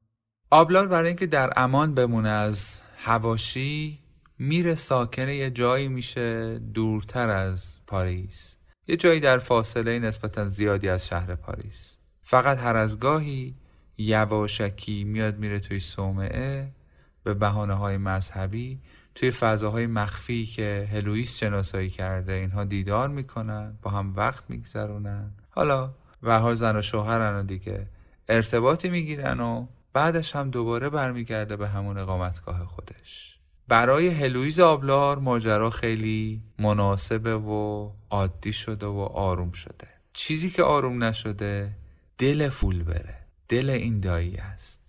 آبلار 0.49 0.87
برای 0.87 1.07
اینکه 1.07 1.27
در 1.27 1.53
امان 1.55 1.95
بمونه 1.95 2.29
از 2.29 2.81
هواشی 2.97 4.02
میره 4.45 4.75
ساکن 4.75 5.29
یه 5.29 5.49
جایی 5.49 5.87
میشه 5.87 6.59
دورتر 6.59 7.29
از 7.29 7.79
پاریس. 7.87 8.55
یه 8.87 8.97
جایی 8.97 9.19
در 9.19 9.37
فاصله 9.37 9.99
نسبتا 9.99 10.45
زیادی 10.45 10.89
از 10.89 11.07
شهر 11.07 11.35
پاریس. 11.35 11.97
فقط 12.23 12.57
هر 12.57 12.75
از 12.75 12.99
گاهی 12.99 13.55
یواشکی 13.97 15.03
میاد 15.03 15.37
میره 15.37 15.59
توی 15.59 15.79
صومعه 15.79 16.71
به 17.23 17.33
بحانه 17.33 17.73
های 17.73 17.97
مذهبی 17.97 18.81
توی 19.15 19.31
فضاهای 19.31 19.87
مخفی 19.87 20.45
که 20.45 20.89
هلویس 20.91 21.37
شناسایی 21.37 21.89
کرده. 21.89 22.33
اینها 22.33 22.63
دیدار 22.63 23.09
می‌کنن 23.09 23.77
با 23.81 23.91
هم 23.91 24.13
وقت 24.15 24.43
میگذرونن. 24.49 25.31
حالا 25.49 25.93
و 26.23 26.53
زن 26.53 26.75
و 26.75 26.81
شوهرن 26.81 27.45
دیگه 27.45 27.87
ارتباطی 28.29 28.89
می‌گیرن 28.89 29.39
و 29.39 29.67
بعدش 29.93 30.35
هم 30.35 30.49
دوباره 30.49 30.89
برمیگرده 30.89 31.55
به 31.55 31.67
همون 31.67 31.97
اقامتگاه 31.97 32.65
خودش. 32.65 33.32
برای 33.67 34.07
هلویز 34.07 34.59
آبلار 34.59 35.19
ماجرا 35.19 35.69
خیلی 35.69 36.41
مناسبه 36.59 37.37
و 37.37 37.89
عادی 38.09 38.53
شده 38.53 38.85
و 38.85 38.99
آروم 38.99 39.51
شده. 39.51 39.87
چیزی 40.13 40.49
که 40.49 40.63
آروم 40.63 41.03
نشده 41.03 41.75
دل 42.17 42.49
فولبره. 42.49 43.17
دل 43.49 43.69
این 43.69 43.99
دایی 43.99 44.37
است. 44.37 44.81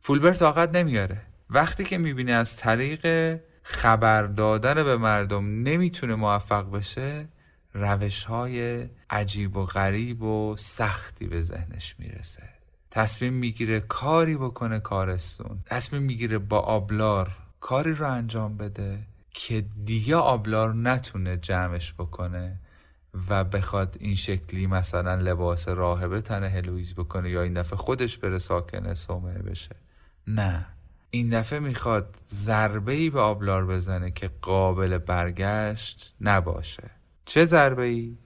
فولبر 0.00 0.34
طاقت 0.34 0.76
نمیاره. 0.76 1.22
وقتی 1.50 1.84
که 1.84 1.98
می‌بینه 1.98 2.32
از 2.32 2.56
طریق 2.56 3.36
خبر 3.62 4.22
دادن 4.22 4.74
به 4.74 4.96
مردم 4.96 5.62
نمی‌تونه 5.62 6.14
موفق 6.14 6.70
بشه 6.70 7.28
روش 7.74 8.24
های 8.24 8.86
عجیب 9.10 9.56
و 9.56 9.66
غریب 9.66 10.22
و 10.22 10.56
سختی 10.58 11.26
به 11.26 11.42
ذهنش 11.42 11.94
می‌رسه. 11.98 12.48
تصمیم 12.90 13.32
می‌گیره 13.32 13.80
کاری 13.80 14.36
بکنه 14.36 14.80
کارستون. 14.80 15.62
تصمیم 15.66 16.02
می‌گیره 16.02 16.38
با 16.38 16.58
آبلار 16.58 17.30
کاری 17.62 17.94
رو 17.94 18.10
انجام 18.10 18.56
بده 18.56 18.98
که 19.30 19.64
دیگه 19.84 20.16
آبلار 20.16 20.74
نتونه 20.74 21.36
جمعش 21.36 21.92
بکنه 21.92 22.60
و 23.30 23.44
بخواد 23.44 23.96
این 24.00 24.14
شکلی 24.14 24.66
مثلا 24.66 25.14
لباس 25.14 25.68
راهبه 25.68 26.20
تن 26.20 26.44
هلویز 26.44 26.94
بکنه 26.94 27.30
یا 27.30 27.42
این 27.42 27.54
دفعه 27.54 27.76
خودش 27.76 28.18
بره 28.18 28.38
ساکن 28.38 28.94
سومه 28.94 29.32
بشه. 29.34 29.76
نه. 30.26 30.66
این 31.10 31.30
دفعه 31.30 31.58
می‌خواد 31.58 32.16
ضربه 32.30 32.92
ای 32.92 33.10
به 33.10 33.20
آبلار 33.20 33.66
بزنه 33.66 34.10
که 34.10 34.30
قابل 34.42 34.98
برگشت 34.98 36.14
نباشه. 36.20 36.90
چه 37.24 37.44
ضربه 37.44 37.84
ای؟ 37.84 38.16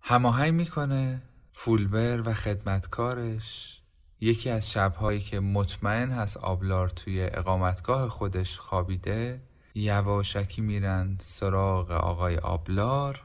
هماهنگ 0.00 0.54
می‌کنه 0.54 1.22
فولبر 1.52 2.28
و 2.28 2.34
خدمتکارش. 2.34 3.81
یکی 4.22 4.50
از 4.50 4.70
شبهایی 4.70 5.20
که 5.20 5.40
مطمئن 5.40 6.10
هست 6.10 6.36
آبلار 6.36 6.88
توی 6.88 7.22
اقامتگاه 7.22 8.08
خودش 8.08 8.58
خوابیده 8.58 9.40
یواشکی 9.74 10.60
میرن 10.60 11.16
سراغ 11.20 11.90
آقای 11.90 12.36
آبلار 12.36 13.20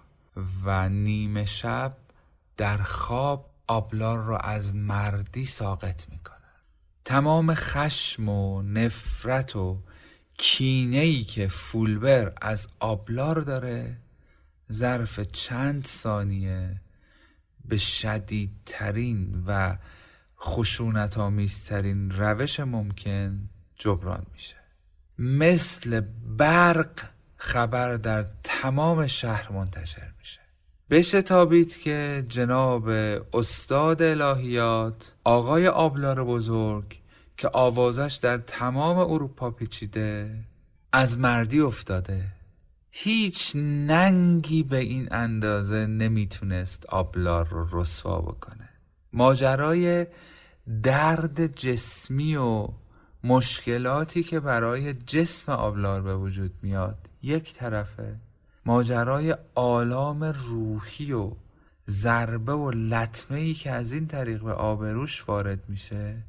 و 0.63 0.89
نیمه 0.89 1.45
شب 1.45 1.97
در 2.57 2.77
خواب 2.77 3.49
آبلار 3.67 4.19
رو 4.23 4.37
از 4.41 4.75
مردی 4.75 5.45
ساقط 5.45 6.09
می‌کنن. 6.09 6.37
تمام 7.05 7.53
خشم 7.53 8.29
و 8.29 8.61
نفرت 8.61 9.55
و 9.55 9.77
که 11.27 11.47
فولبر 11.47 12.33
از 12.41 12.67
آبلار 12.79 13.41
داره 13.41 13.97
ظرف 14.71 15.19
چند 15.19 15.85
ثانیه 15.85 16.81
به 17.65 17.77
شدیدترین 17.77 19.43
و 19.47 19.77
خشونت 20.39 21.17
آمیزترین 21.17 22.11
روش 22.11 22.59
ممکن 22.59 23.49
جبران 23.75 24.25
میشه. 24.33 24.55
مثل 25.19 26.01
برق 26.37 27.01
خبر 27.37 27.95
در 27.95 28.25
تمام 28.43 29.07
شهر 29.07 29.51
منتشر 29.51 30.11
میشه. 30.19 30.41
بشتابید 30.89 31.77
که 31.77 32.25
جناب 32.29 32.89
استاد 33.33 34.01
الهیات 34.01 35.13
آقای 35.23 35.67
آبلار 35.67 36.23
بزرگ 36.23 36.99
که 37.37 37.49
آوازش 37.53 38.19
در 38.21 38.37
تمام 38.37 38.97
اروپا 38.97 39.51
پیچیده 39.51 40.43
از 40.91 41.17
مردی 41.17 41.59
افتاده. 41.59 42.23
هیچ 42.91 43.55
ننگی 43.55 44.63
به 44.63 44.77
این 44.77 45.07
اندازه 45.11 45.87
نمی‌تونست 45.87 46.85
آبلار 46.85 47.47
رو 47.47 47.81
رسوا 47.81 48.21
بکنه. 48.21 48.66
ماجرای 49.13 50.07
درد 50.83 51.55
جسمی 51.55 52.35
و 52.35 52.67
مشکلاتی 53.23 54.23
که 54.23 54.39
برای 54.39 54.93
جسم 54.93 55.51
آبلار 55.51 56.01
به 56.01 56.15
وجود 56.15 56.51
میاد 56.61 57.09
یک 57.21 57.53
طرفه. 57.53 58.15
ماجرای 58.65 59.35
آلام 59.55 60.23
روحی 60.23 61.11
و 61.13 61.31
ضربه 61.89 62.53
و 62.53 62.71
لطمه 62.71 63.37
ای 63.37 63.53
که 63.53 63.71
از 63.71 63.93
این 63.93 64.07
طریق 64.07 64.43
به 64.43 64.53
آبروش 64.53 65.29
وارد 65.29 65.69
میشه 65.69 66.23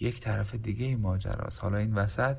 یک 0.00 0.20
طرف 0.20 0.54
دیگه 0.54 0.86
این 0.86 1.00
ماجراست. 1.00 1.62
حالا 1.62 1.78
این 1.78 1.94
وسط 1.94 2.36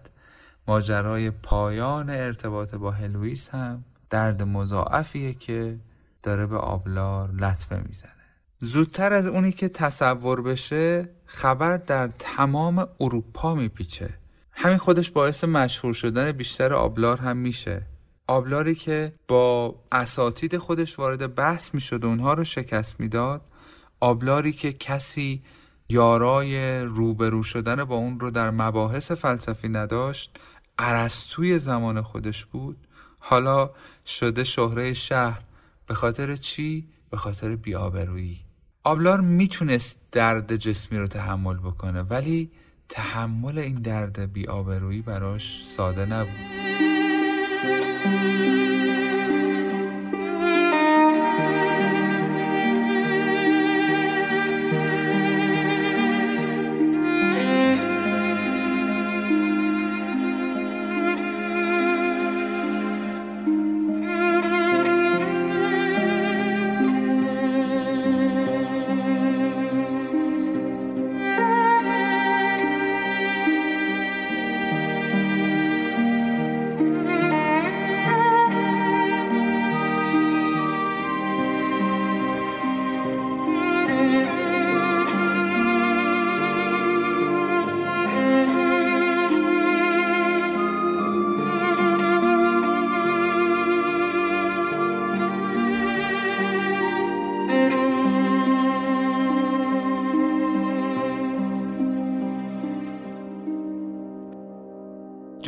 ماجرای 0.67 1.31
پایان 1.31 2.09
ارتباط 2.09 2.75
با 2.75 2.91
هلویس 2.91 3.49
هم 3.49 3.83
درد 4.09 4.43
مضاعفیه 4.43 5.33
که 5.33 5.79
داره 6.23 6.45
به 6.45 6.57
آبلار 6.57 7.31
لطمه 7.31 7.81
می‌زنه. 7.87 8.18
زودتر 8.61 9.13
از 9.13 9.27
اونی 9.27 9.51
که 9.51 9.69
تصور 9.69 10.41
بشه 10.41 11.09
خبر 11.25 11.77
در 11.77 12.09
تمام 12.19 12.87
اروپا 12.99 13.55
میپیچه. 13.55 14.09
همین 14.51 14.77
خودش 14.77 15.11
باعث 15.11 15.43
مشهور 15.43 15.93
شدن 15.93 16.31
بیشتر 16.31 16.73
آبلار 16.73 17.17
هم 17.17 17.37
میشه. 17.37 17.85
آبلاری 18.27 18.75
که 18.75 19.13
با 19.27 19.75
اساتید 19.91 20.57
خودش 20.57 20.99
وارد 20.99 21.35
بحث 21.35 21.73
می‌شد 21.73 22.03
و 22.03 22.07
اونها 22.07 22.33
رو 22.33 22.43
شکست 22.43 22.99
می‌داد 22.99 23.41
آبلاری 23.99 24.51
که 24.51 24.73
کسی 24.73 25.43
یارای 25.89 26.81
روبرو 26.81 27.43
شدن 27.43 27.83
با 27.83 27.95
اون 27.95 28.19
رو 28.19 28.31
در 28.31 28.51
مباحث 28.51 29.11
فلسفی 29.11 29.69
نداشت 29.69 30.37
عرستوی 30.79 31.59
زمان 31.59 32.01
خودش 32.01 32.45
بود. 32.45 32.77
حالا 33.19 33.69
شده 34.05 34.43
شهره 34.43 34.93
شهر. 34.93 35.41
به 35.87 35.93
خاطر 35.93 36.35
چی؟ 36.35 36.87
به 37.09 37.17
خاطر 37.17 37.55
بیابرویی. 37.55 38.48
آبلار 38.83 39.21
می‌تونست 39.21 39.99
درد 40.11 40.55
جسمی 40.55 40.97
رو 40.97 41.07
تحمل 41.07 41.57
بکنه 41.57 42.01
ولی 42.01 42.51
تحمل 42.89 43.57
این 43.57 43.75
درد 43.75 44.33
بیابرویی 44.33 45.01
براش 45.01 45.65
ساده 45.67 46.05
نبود. 46.05 46.49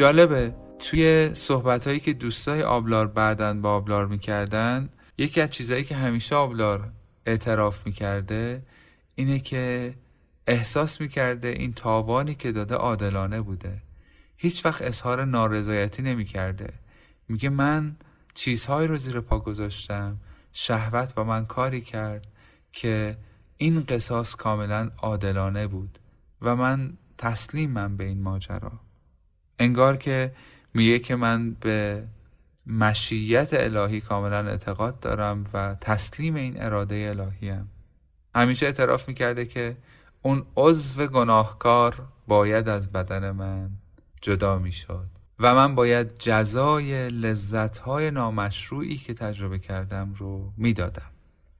جالبه. 0.01 0.55
توی 0.79 1.31
صحبت 1.33 1.87
هایی 1.87 1.99
که 1.99 2.13
دوستای 2.13 2.63
آبلار 2.63 3.07
بعدن 3.07 3.61
با 3.61 3.73
آبلار 3.73 4.07
می‌کردن 4.07 4.89
یکی 5.17 5.41
از 5.41 5.49
چیزهایی 5.49 5.83
که 5.83 5.95
همیشه 5.95 6.35
آبلار 6.35 6.91
اعتراف 7.25 7.85
می‌کرده 7.85 8.63
اینه 9.15 9.39
که 9.39 9.93
احساس 10.47 11.01
می‌کرده 11.01 11.47
این 11.47 11.73
تاوانی 11.73 12.35
که 12.35 12.51
داده 12.51 12.75
عادلانه 12.75 13.41
بوده. 13.41 13.81
هیچ 14.37 14.65
وقت 14.65 14.81
اظهار 14.81 15.25
نارضایتی 15.25 16.01
نمی‌کرده. 16.01 16.73
میگه 17.27 17.49
من 17.49 17.95
چیزهایی 18.33 18.87
رو 18.87 18.97
زیر 18.97 19.19
پا 19.19 19.39
گذاشتم. 19.39 20.17
شهوت 20.53 21.15
با 21.15 21.23
من 21.23 21.45
کاری 21.45 21.81
کرد 21.81 22.27
که 22.71 23.17
این 23.57 23.83
قصاص 23.83 24.35
کاملا 24.35 24.91
عادلانه 24.97 25.67
بود 25.67 25.99
و 26.41 26.55
من 26.55 26.97
تسلیمم 27.17 27.97
به 27.97 28.03
این 28.03 28.21
ماجرا. 28.21 28.71
انگار 29.61 29.97
که 29.97 30.31
میگه 30.73 30.99
که 30.99 31.15
من 31.15 31.51
به 31.51 32.03
مشیت 32.67 33.49
الهی 33.53 34.01
کاملا 34.01 34.47
اعتقاد 34.49 34.99
دارم 34.99 35.43
و 35.53 35.75
تسلیم 35.81 36.35
این 36.35 36.63
اراده 36.63 37.07
الهی 37.09 37.49
هم. 37.49 37.67
همیشه 38.35 38.65
اعتراف 38.65 39.07
می‌کرده 39.07 39.45
که 39.45 39.77
اون 40.21 40.45
عضو 40.55 41.07
گناهکار 41.07 42.07
باید 42.27 42.69
از 42.69 42.91
بدن 42.91 43.31
من 43.31 43.69
جدا 44.21 44.59
می‌شد 44.59 45.07
و 45.39 45.55
من 45.55 45.75
باید 45.75 46.17
جزای 46.19 47.09
لذتهای 47.09 48.11
نامشروعی 48.11 48.97
که 48.97 49.13
تجربه 49.13 49.59
کردم 49.59 50.13
رو 50.17 50.53
می‌دادم 50.57 51.11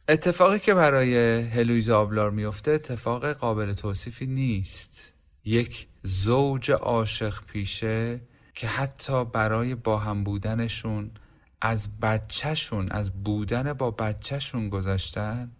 اتفاقی 0.09 0.59
که 0.59 0.73
برای 0.73 1.41
هلویز 1.41 1.89
آبلار 1.89 2.31
میفته 2.31 2.71
اتفاق 2.71 3.31
قابل 3.31 3.73
توصیفی 3.73 4.25
نیست 4.25 5.13
یک 5.45 5.87
زوج 6.03 6.71
عاشق 6.71 7.43
پیشه 7.45 8.21
که 8.53 8.67
حتی 8.67 9.25
برای 9.25 9.75
با 9.75 9.97
هم 9.97 10.23
بودنشون 10.23 11.11
از 11.61 11.99
بچهشون 11.99 12.89
از 12.91 13.23
بودن 13.23 13.73
با 13.73 13.91
بچهشون 13.91 14.69
گذاشتن 14.69 15.51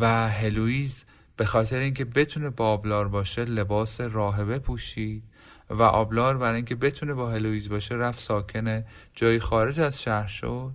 و 0.00 0.28
هلویز 0.28 1.04
به 1.36 1.44
خاطر 1.44 1.78
اینکه 1.78 2.04
بتونه 2.04 2.50
با 2.50 2.68
آبلار 2.68 3.08
باشه 3.08 3.44
لباس 3.44 4.00
راهبه 4.00 4.58
پوشید 4.58 5.22
و 5.70 5.82
آبلار 5.82 6.38
برای 6.38 6.56
اینکه 6.56 6.74
بتونه 6.74 7.14
با 7.14 7.30
هلویز 7.30 7.68
باشه 7.68 7.94
رفت 7.94 8.20
ساکن 8.20 8.84
جای 9.14 9.40
خارج 9.40 9.80
از 9.80 10.02
شهر 10.02 10.28
شد. 10.28 10.74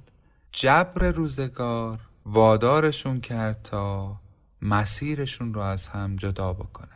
جبر 0.51 1.11
روزگار 1.11 1.99
وادارشون 2.25 3.21
کرد 3.21 3.61
تا 3.63 4.15
مسیرشون 4.61 5.53
رو 5.53 5.61
از 5.61 5.87
هم 5.87 6.15
جدا 6.15 6.53
بکنن. 6.53 6.87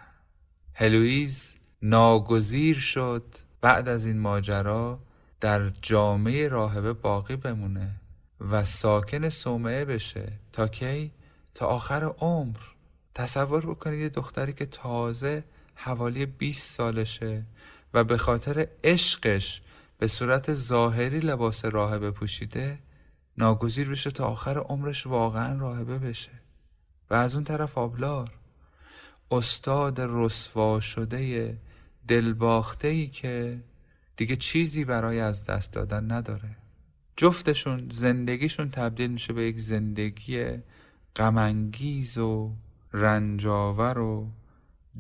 هلویز 0.74 1.56
ناگزیر 1.88 2.80
شد 2.80 3.24
بعد 3.62 3.90
از 3.90 4.06
این 4.06 4.20
ماجرا 4.20 5.00
در 5.42 5.70
جامعه 5.70 6.48
راهبه 6.48 6.94
باقی 6.94 7.36
بمونه 7.36 7.90
و 8.40 8.64
ساکن 8.64 9.30
صومعه 9.30 9.86
بشه 9.86 10.32
تا 10.54 10.68
کی؟ 10.68 11.12
تا 11.54 11.66
آخر 11.66 12.04
عمر. 12.04 12.58
تصور 13.16 13.66
بکنید 13.66 14.00
یه 14.00 14.10
دختری 14.10 14.54
که 14.54 14.66
تازه 14.66 15.44
حوالی 15.76 16.26
20 16.26 16.76
سالشه 16.76 17.44
و 17.94 18.04
به 18.04 18.18
خاطر 18.18 18.68
عشقش 18.84 19.62
به 19.98 20.08
صورت 20.08 20.54
ظاهری 20.54 21.20
لباس 21.20 21.66
راهبه 21.66 22.12
پوشیده 22.12 22.80
ناگزیر 23.38 23.90
بشه 23.90 24.12
تا 24.12 24.26
آخر 24.26 24.58
عمرش 24.58 25.08
واقعا 25.08 25.60
راهبه 25.60 26.00
بشه. 26.00 26.32
و 27.10 27.14
از 27.14 27.36
اون 27.36 27.44
طرف 27.44 27.78
آبلار. 27.78 28.32
استاد 29.32 29.98
رسوا 30.00 30.80
شده 30.80 31.58
دلباخته 32.08 32.88
ای 32.88 33.08
که 33.08 33.60
دیگه 34.16 34.36
چیزی 34.36 34.86
برای 34.86 35.20
از 35.20 35.46
دست 35.46 35.74
دادن 35.74 36.12
نداره. 36.12 36.56
جفتشون 37.18 37.90
زندگیشون 37.92 38.70
تبدیل 38.70 39.12
میشه 39.12 39.34
به 39.34 39.44
یک 39.44 39.60
زندگی 39.60 40.46
غمانگیز 41.16 42.18
و 42.18 42.52
رنجاور 42.94 44.00
و 44.00 44.28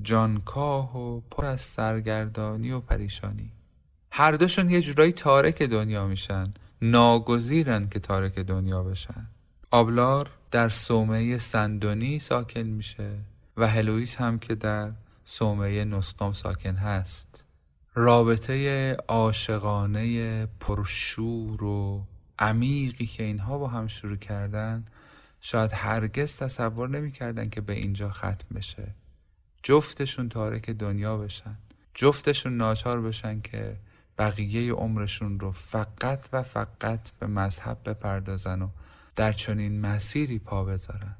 جانکاه 0.01 0.97
و 0.97 1.21
پر 1.31 1.45
از 1.45 1.61
سرگردانی 1.61 2.71
و 2.71 2.79
پریشانی. 2.79 3.51
هر 4.11 4.31
دوشون 4.31 4.69
یه 4.69 4.81
جورایی 4.81 5.11
تارک 5.11 5.61
دنیا 5.61 6.07
میشن. 6.07 6.53
ناگزیرن 6.81 7.89
که 7.89 7.99
تارک 7.99 8.39
دنیا 8.39 8.83
بشن. 8.83 9.27
آبلار 9.71 10.29
در 10.51 10.69
صومعه 10.69 11.37
سندونی 11.37 12.19
ساکن 12.19 12.61
میشه 12.61 13.11
و 13.57 13.67
هلویس 13.67 14.15
هم 14.15 14.39
که 14.39 14.55
در 14.55 14.91
سومه 15.25 15.85
نستام 15.85 16.33
ساکن 16.33 16.75
هست. 16.75 17.43
رابطه 17.93 18.91
عاشقانه 19.07 20.45
پرشور 20.45 21.63
و 21.63 22.05
عمیقی 22.39 23.05
که 23.05 23.23
اینها 23.23 23.57
با 23.57 23.67
هم 23.67 23.87
شروع 23.87 24.15
کردن 24.15 24.85
شاید 25.41 25.71
هرگز 25.73 26.37
تصور 26.37 26.89
نمی‌کردن 26.89 27.49
که 27.49 27.61
به 27.61 27.73
اینجا 27.73 28.09
ختم 28.09 28.47
بشه. 28.55 28.95
جفتشون 29.63 30.29
تارک 30.29 30.69
دنیا 30.69 31.17
بشن. 31.17 31.57
جفتشون 31.93 32.57
ناچار 32.57 33.01
بشن 33.01 33.41
که 33.41 33.75
بقیه 34.17 34.73
عمرشون 34.73 35.39
رو 35.39 35.51
فقط 35.51 36.29
و 36.33 36.43
فقط 36.43 37.11
به 37.19 37.27
مذهب 37.27 37.77
بپردازن 37.85 38.61
و 38.61 38.69
در 39.15 39.33
چنین 39.33 39.81
مسیری 39.81 40.39
پا 40.39 40.63
بذارن. 40.63 41.15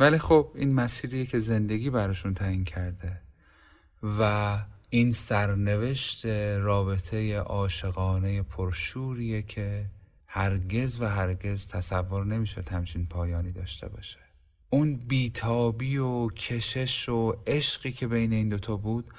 ولی 0.00 0.18
خب 0.18 0.52
این 0.54 0.74
مسیری 0.74 1.26
که 1.26 1.38
زندگی 1.38 1.90
براشون 1.90 2.34
تعیین 2.34 2.64
کرده. 2.64 3.23
و 4.04 4.58
این 4.90 5.12
سرنوشت 5.12 6.26
رابطه 6.56 7.38
عاشقانه 7.38 8.42
پرشوریه 8.42 9.42
که 9.42 9.86
هرگز 10.26 11.00
و 11.00 11.08
هرگز 11.08 11.68
تصور 11.68 12.24
نمی‌شد 12.24 12.68
همچین 12.68 13.06
پایانی 13.06 13.52
داشته 13.52 13.88
باشه. 13.88 14.18
اون 14.70 14.96
بیتابی 14.96 15.96
و 15.96 16.28
کشش 16.28 17.08
و 17.08 17.36
عشقی 17.46 17.92
که 17.92 18.06
بین 18.08 18.32
این 18.32 18.48
دوتا 18.48 18.76
بود 18.76 19.10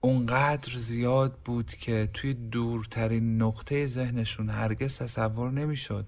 اونقدر 0.00 0.72
زیاد 0.76 1.38
بود 1.44 1.74
که 1.74 2.10
توی 2.14 2.34
دورترین 2.34 3.42
نقطه 3.42 3.86
ذهنشون 3.86 4.50
هرگز 4.50 4.98
تصور 4.98 5.50
نمی‌شد 5.50 6.06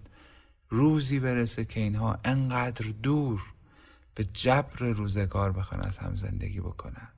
روزی 0.68 1.20
برسه 1.20 1.64
که 1.64 1.80
اینها 1.80 2.18
انقدر 2.24 2.86
دور 3.02 3.40
به 4.14 4.24
جبر 4.24 4.78
روزگار 4.78 5.52
بخوان 5.52 5.80
از 5.80 5.98
هم 5.98 6.14
زندگی 6.14 6.60
بکنن. 6.60 7.08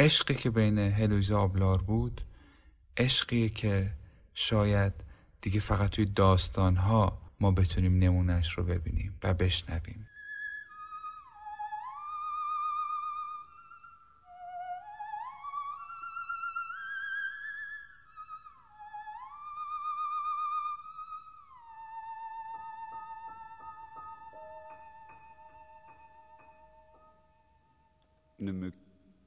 عشقی 0.00 0.34
که 0.34 0.50
بین 0.50 0.78
هلویز 0.78 1.32
آبلار 1.32 1.82
بود 1.82 2.20
عشقی 2.96 3.48
که 3.48 3.90
شاید 4.34 4.92
دیگه 5.40 5.60
فقط 5.60 5.90
توی 5.90 6.04
داستانها 6.04 7.18
ما 7.40 7.50
بتونیم 7.50 7.98
نمونش 7.98 8.52
رو 8.52 8.64
ببینیم 8.64 9.18
و 9.22 9.34
بشنویم. 9.34 10.06
Ne 28.38 28.52
me 28.52 28.79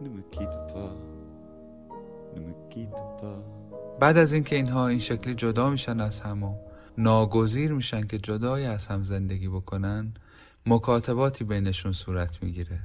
Ne 0.00 0.08
me 0.08 0.22
quitte 0.34 0.60
pas. 0.72 0.92
Ne 2.34 2.40
me 2.46 2.54
quitte 2.70 3.04
pas. 3.20 3.38
بعد 4.00 4.16
از 4.16 4.32
اینکه 4.32 4.56
اینها 4.56 4.88
این 4.88 4.98
شکلی 4.98 5.34
جدا 5.34 5.70
میشن 5.70 6.00
از 6.00 6.20
هم 6.20 6.42
و 6.42 6.54
ناگزیر 6.98 7.72
میشن 7.72 8.06
که 8.06 8.18
جدای 8.18 8.66
از 8.66 8.86
هم 8.86 9.04
زندگی 9.04 9.48
بکنن 9.48 10.14
مکاتباتی 10.66 11.44
بینشون 11.44 11.92
صورت 11.92 12.42
می‌گیره 12.42 12.78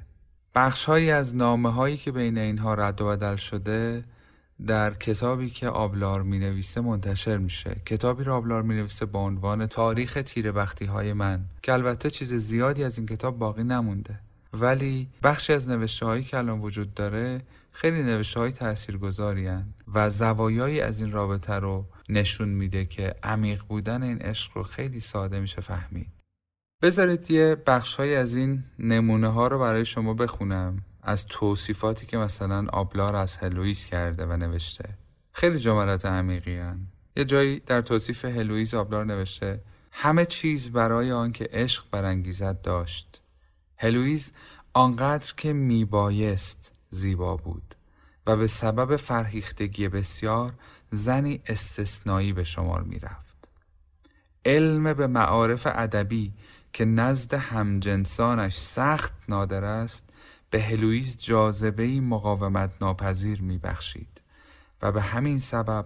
بخشهایی 0.55 1.11
از 1.11 1.35
نامه 1.35 1.71
هایی 1.71 1.97
که 1.97 2.11
بین 2.11 2.37
اینها 2.37 2.73
رد 2.73 3.01
و 3.01 3.07
بدل 3.07 3.35
شده 3.35 4.03
در 4.67 4.93
کتابی 4.93 5.49
که 5.49 5.69
آبلار 5.69 6.21
می 6.21 6.39
نویسه 6.39 6.81
منتشر 6.81 7.37
میشه 7.37 7.81
کتابی 7.85 8.23
را 8.23 8.37
آبلار 8.37 8.61
می 8.61 8.75
نویسه 8.75 9.05
با 9.05 9.19
عنوان 9.19 9.67
تاریخ 9.67 10.21
تیر 10.25 10.51
بختی 10.51 10.85
های 10.85 11.13
من 11.13 11.45
که 11.61 11.73
البته 11.73 12.09
چیز 12.09 12.33
زیادی 12.33 12.83
از 12.83 12.97
این 12.97 13.07
کتاب 13.07 13.37
باقی 13.37 13.63
نمونده 13.63 14.19
ولی 14.53 15.09
بخشی 15.23 15.53
از 15.53 15.69
نوشته 15.69 16.05
هایی 16.05 16.23
که 16.23 16.37
الان 16.37 16.59
وجود 16.59 16.93
داره 16.93 17.41
خیلی 17.71 18.03
نوشته 18.03 18.39
های 18.39 18.51
تأثیر 18.51 18.99
و 19.93 20.09
زوایایی 20.09 20.81
از 20.81 21.01
این 21.01 21.11
رابطه 21.11 21.53
رو 21.53 21.85
نشون 22.09 22.49
میده 22.49 22.85
که 22.85 23.15
عمیق 23.23 23.63
بودن 23.63 24.03
این 24.03 24.21
عشق 24.21 24.51
رو 24.57 24.63
خیلی 24.63 24.99
ساده 24.99 25.39
میشه 25.39 25.61
فهمید. 25.61 26.11
بذارید 26.81 27.31
یه 27.31 27.55
بخش 27.55 27.95
های 27.95 28.15
از 28.15 28.35
این 28.35 28.63
نمونه 28.79 29.27
ها 29.27 29.47
رو 29.47 29.59
برای 29.59 29.85
شما 29.85 30.13
بخونم 30.13 30.83
از 31.01 31.25
توصیفاتی 31.25 32.05
که 32.05 32.17
مثلا 32.17 32.67
آبلار 32.73 33.15
از 33.15 33.37
هلویز 33.37 33.85
کرده 33.85 34.25
و 34.25 34.37
نوشته. 34.37 34.89
خیلی 35.31 35.59
جملات 35.59 36.05
عمیقی 36.05 36.57
هن. 36.57 36.87
یه 37.15 37.25
جایی 37.25 37.59
در 37.59 37.81
توصیف 37.81 38.25
هلویز 38.25 38.73
آبلار 38.73 39.05
نوشته 39.05 39.61
همه 39.91 40.25
چیز 40.25 40.71
برای 40.71 41.11
آنکه 41.11 41.49
عشق 41.51 41.85
برانگیزد 41.91 42.61
داشت. 42.61 43.20
هلویز 43.81 44.31
آنقدر 44.73 45.33
که 45.37 45.53
میبایست 45.53 46.71
زیبا 46.89 47.35
بود 47.35 47.75
و 48.27 48.37
به 48.37 48.47
سبب 48.47 48.95
فرهیختگی 48.95 49.87
بسیار 49.87 50.53
زنی 50.89 51.41
استثنایی 51.45 52.33
به 52.33 52.43
شمار 52.43 52.83
می‌رفت. 52.83 53.49
علم 54.45 54.93
به 54.93 55.07
معارف 55.07 55.67
ادبی 55.71 56.33
که 56.73 56.85
نزد 56.85 57.33
همجنسانش 57.33 58.57
سخت 58.57 59.13
نادر 59.29 59.63
است 59.63 60.09
به 60.49 60.61
هلویز 60.61 61.17
جاذبه 61.17 62.01
مقاومت 62.01 62.71
ناپذیر 62.81 63.41
میبخشید 63.41 64.21
و 64.81 64.91
به 64.91 65.01
همین 65.01 65.39
سبب 65.39 65.85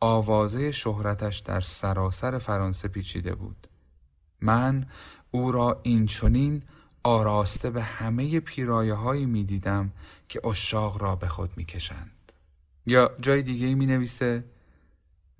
آوازه 0.00 0.72
شهرتش 0.72 1.38
در 1.38 1.60
سراسر 1.60 2.38
فرانسه 2.38 2.88
پیچیده 2.88 3.34
بود 3.34 3.68
من 4.40 4.86
او 5.30 5.52
را 5.52 5.80
اینچنین 5.82 6.62
آراسته 7.02 7.70
به 7.70 7.82
همه 7.82 8.40
پیرایه 8.40 8.94
هایی 8.94 9.26
می 9.26 9.44
دیدم 9.44 9.90
که 10.28 10.46
اشاق 10.46 11.02
را 11.02 11.16
به 11.16 11.28
خود 11.28 11.50
می 11.56 11.64
کشند. 11.64 12.32
یا 12.86 13.10
جای 13.20 13.42
دیگه 13.42 13.74
می 13.74 13.86
نویسه 13.86 14.44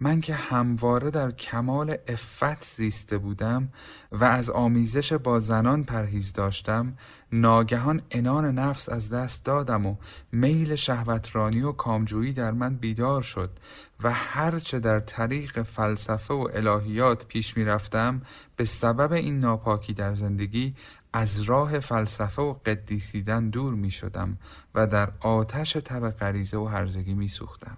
من 0.02 0.20
که 0.20 0.34
همواره 0.34 1.10
در 1.10 1.30
کمال 1.30 1.96
افت 2.08 2.64
زیسته 2.64 3.18
بودم 3.18 3.72
و 4.12 4.24
از 4.24 4.50
آمیزش 4.50 5.12
با 5.12 5.38
زنان 5.40 5.84
پرهیز 5.84 6.32
داشتم 6.32 6.96
ناگهان 7.32 8.02
انان 8.10 8.44
نفس 8.44 8.88
از 8.88 9.12
دست 9.12 9.44
دادم 9.44 9.86
و 9.86 9.96
میل 10.32 10.74
شهوترانی 10.74 11.62
و 11.62 11.72
کامجویی 11.72 12.32
در 12.32 12.52
من 12.52 12.76
بیدار 12.76 13.22
شد 13.22 13.50
و 14.02 14.12
هرچه 14.12 14.80
در 14.80 15.00
طریق 15.00 15.62
فلسفه 15.62 16.34
و 16.34 16.48
الهیات 16.54 17.26
پیش 17.26 17.56
می 17.56 17.64
رفتم 17.64 18.22
به 18.56 18.64
سبب 18.64 19.12
این 19.12 19.40
ناپاکی 19.40 19.92
در 19.92 20.14
زندگی 20.14 20.74
از 21.12 21.40
راه 21.40 21.80
فلسفه 21.80 22.42
و 22.42 22.52
قدیسیدن 22.52 23.50
دور 23.50 23.74
می 23.74 23.90
شدم 23.90 24.38
و 24.74 24.86
در 24.86 25.12
آتش 25.20 25.72
تب 25.72 26.10
غریزه 26.10 26.58
و 26.58 26.66
هرزگی 26.66 27.14
می 27.14 27.28
سوختم. 27.28 27.76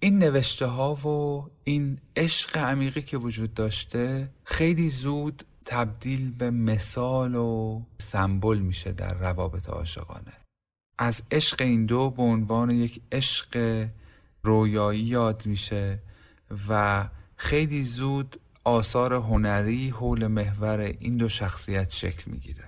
این 0.00 0.18
نوشته 0.18 0.66
ها 0.66 0.94
و 0.94 1.46
این 1.64 1.98
عشق 2.16 2.56
عمیقی 2.58 3.02
که 3.02 3.18
وجود 3.18 3.54
داشته 3.54 4.30
خیلی 4.44 4.88
زود 4.88 5.44
تبدیل 5.64 6.30
به 6.30 6.50
مثال 6.50 7.34
و 7.34 7.82
سمبل 7.98 8.58
میشه 8.58 8.92
در 8.92 9.14
روابط 9.14 9.68
عاشقانه 9.68 10.32
از 10.98 11.22
عشق 11.30 11.60
این 11.60 11.86
دو 11.86 12.10
به 12.10 12.22
عنوان 12.22 12.70
یک 12.70 13.00
عشق 13.12 13.86
رویایی 14.42 15.00
یاد 15.00 15.46
میشه 15.46 16.02
و 16.68 17.04
خیلی 17.36 17.84
زود 17.84 18.40
آثار 18.64 19.14
هنری 19.14 19.88
حول 19.88 20.26
محور 20.26 20.80
این 20.80 21.16
دو 21.16 21.28
شخصیت 21.28 21.90
شکل 21.90 22.30
می‌گیره. 22.30 22.64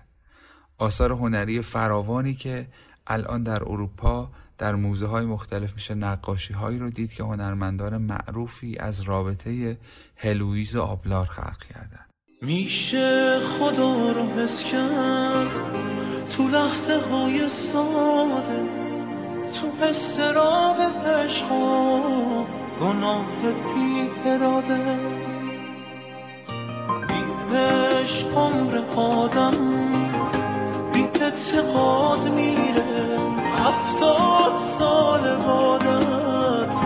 آثار 0.78 1.12
هنری 1.12 1.62
فراوانی 1.62 2.35
که 2.35 2.66
الان 3.07 3.42
در 3.42 3.62
اروپا 3.62 4.30
در 4.59 4.74
موزه 4.74 5.07
های 5.07 5.26
مختلف 5.26 5.74
میشه 5.74 5.94
نقاشی 5.94 6.54
هایی 6.54 6.78
رو 6.78 6.90
دید 6.90 7.12
که 7.12 7.22
هنرمندان 7.22 7.96
معروفی 7.98 8.76
از 8.78 9.00
رابطه 9.00 9.78
هلویز 10.16 10.76
آبلار 10.76 11.26
خلق 11.26 11.62
کردن. 11.74 12.07
میشه 12.42 13.40
خدا 13.40 14.12
رو 14.12 14.22
حس 14.22 14.64
کرد 14.64 15.61
تو 16.37 16.48
لحظه 16.48 17.00
های 17.11 17.48
ساده 17.48 18.68
تو 19.61 19.85
استراب 19.85 20.76
عشق 21.07 21.48
گناه 22.80 23.26
بی 23.74 24.11
اراده. 24.24 25.13
عشق 27.57 28.38
عمر 28.38 28.79
آدم 28.97 29.55
بی 30.93 31.01
اعتقاد 31.01 32.29
میره. 32.29 33.19
هفتاد 33.64 34.57
سال 34.57 35.37
بادت 35.37 36.77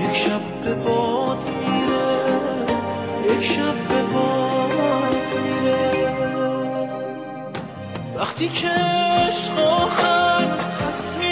یک 0.00 0.16
شب 0.16 0.40
به 0.64 0.74
باد 0.74 1.48
میره. 1.48 3.36
یک 3.36 3.44
شب 3.44 3.88
به 3.88 4.02
باد 4.02 4.72
میره. 5.44 6.06
وقتی 8.16 8.48
که 8.48 8.68
عشق 8.68 9.58
آخر 9.58 10.46
تصمیمشو 10.80 11.25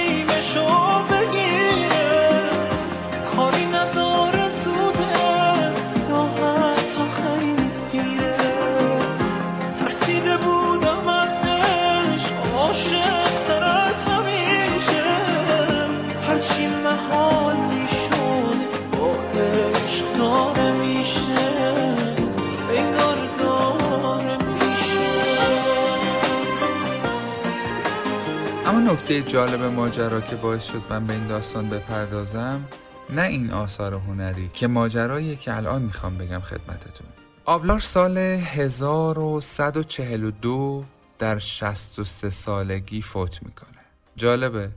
نکته 28.94 29.22
جالب 29.22 29.62
ماجرا 29.62 30.20
که 30.20 30.36
باعث 30.36 30.64
شد 30.64 30.82
من 30.90 31.06
به 31.06 31.12
این 31.12 31.26
داستان 31.26 31.70
بپردازم 31.70 32.68
نه 33.10 33.22
این 33.22 33.50
آثار 33.50 33.94
هنری 33.94 34.50
که 34.54 34.66
ماجرایی 34.66 35.36
که 35.36 35.56
الان 35.56 35.82
می‌خوام 35.82 36.18
بگم 36.18 36.40
خدمتتون. 36.40 37.06
آبلار 37.44 37.80
سال 37.80 38.18
1142 38.18 40.84
در 41.18 41.38
63 41.38 42.30
سالگی 42.30 43.02
فوت 43.02 43.42
می‌کنه. 43.42 43.78
جالبه 44.16 44.70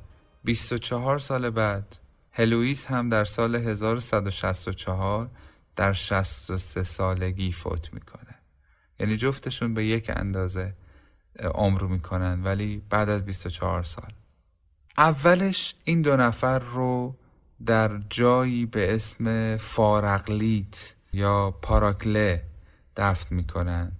24 0.43 1.19
سال 1.19 1.49
بعد 1.49 1.95
هلوئیس 2.31 2.85
هم 2.85 3.09
در 3.09 3.25
سال 3.25 3.55
1164 3.55 5.29
در 5.75 5.93
63 5.93 6.83
سالگی 6.83 7.51
فوت 7.51 7.93
می‌کنه. 7.93 8.35
یعنی 8.99 9.17
جفتشون 9.17 9.73
به 9.73 9.85
یک 9.85 10.11
اندازه 10.15 10.73
عمر 11.39 11.83
می‌کنن 11.83 12.43
ولی 12.43 12.81
بعد 12.89 13.09
از 13.09 13.25
24 13.25 13.83
سال. 13.83 14.11
اولش 14.97 15.75
این 15.83 16.01
دو 16.01 16.17
نفر 16.17 16.59
رو 16.59 17.15
در 17.65 17.99
جایی 18.09 18.65
به 18.65 18.95
اسم 18.95 19.57
فارقلیت 19.57 20.95
یا 21.13 21.51
پاراکله 21.61 22.43
دفن 22.95 23.35
می‌کنن 23.35 23.91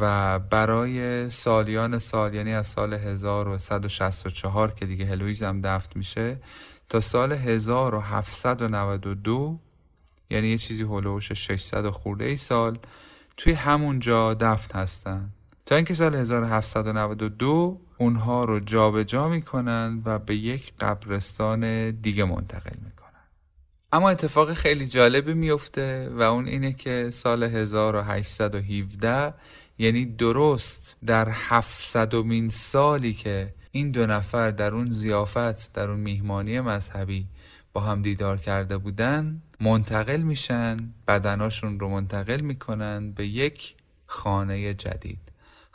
و 0.00 0.38
برای 0.38 1.30
سالیان 1.30 1.98
سال 1.98 2.34
یعنی 2.34 2.54
از 2.54 2.66
سال 2.66 2.94
1164 2.94 4.70
که 4.70 4.86
دیگه 4.86 5.06
هلویز 5.06 5.42
هم 5.42 5.60
دفن 5.60 5.90
میشه 5.94 6.40
تا 6.88 7.00
سال 7.00 7.32
1792 7.32 9.60
یعنی 10.30 10.48
یه 10.48 10.58
چیزی 10.58 10.82
هلوش 10.82 11.32
600 11.32 11.90
خورده 11.90 12.24
ای 12.24 12.36
سال 12.36 12.78
توی 13.36 13.52
همون 13.52 13.98
جا 13.98 14.34
دفن 14.34 14.78
هستن. 14.78 15.32
تا 15.68 15.76
اینکه 15.76 15.94
سال 15.94 16.14
1792 16.14 17.80
اونها 17.98 18.44
رو 18.44 18.60
جابجا 18.60 19.04
جا 19.04 19.28
می‌کنن 19.28 20.02
و 20.04 20.18
به 20.18 20.36
یک 20.36 20.72
قبرستان 20.80 21.90
دیگه 21.90 22.24
منتقل 22.24 22.76
می‌کنن 22.84 23.28
اما 23.92 24.10
اتفاق 24.10 24.52
خیلی 24.52 24.86
جالبی 24.86 25.34
میفته 25.34 26.08
و 26.12 26.22
اون 26.22 26.46
اینه 26.46 26.72
که 26.72 27.10
سال 27.10 27.42
1817 27.42 29.34
یعنی 29.78 30.06
درست 30.06 30.96
در 31.06 31.28
هفتصدمین 31.32 32.48
سالی 32.48 33.14
که 33.14 33.54
این 33.70 33.90
دو 33.90 34.06
نفر 34.06 34.50
در 34.50 34.74
اون 34.74 34.90
زیافت 34.90 35.72
در 35.72 35.90
اون 35.90 36.00
میهمانی 36.00 36.60
مذهبی 36.60 37.26
با 37.72 37.80
هم 37.80 38.02
دیدار 38.02 38.36
کرده 38.36 38.78
بودن 38.78 39.42
منتقل 39.60 40.22
میشن 40.22 40.94
بدناشون 41.08 41.80
رو 41.80 41.88
منتقل 41.88 42.40
می‌کنن 42.40 43.12
به 43.12 43.26
یک 43.26 43.74
خانه 44.06 44.74
جدید. 44.74 45.27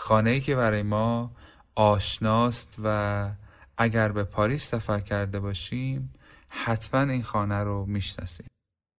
خانه 0.04 0.30
ای 0.30 0.42
که 0.42 0.56
برای 0.56 0.84
ما 0.84 1.32
آشناست 1.76 2.76
و 2.84 3.30
اگر 3.78 4.12
به 4.12 4.24
پاریس 4.24 4.70
سفر 4.70 5.00
کرده 5.00 5.40
باشیم 5.40 6.14
حتما 6.50 7.02
این 7.02 7.24
خانه 7.24 7.64
رو 7.64 7.86
می‌شناسیم. 7.86 8.46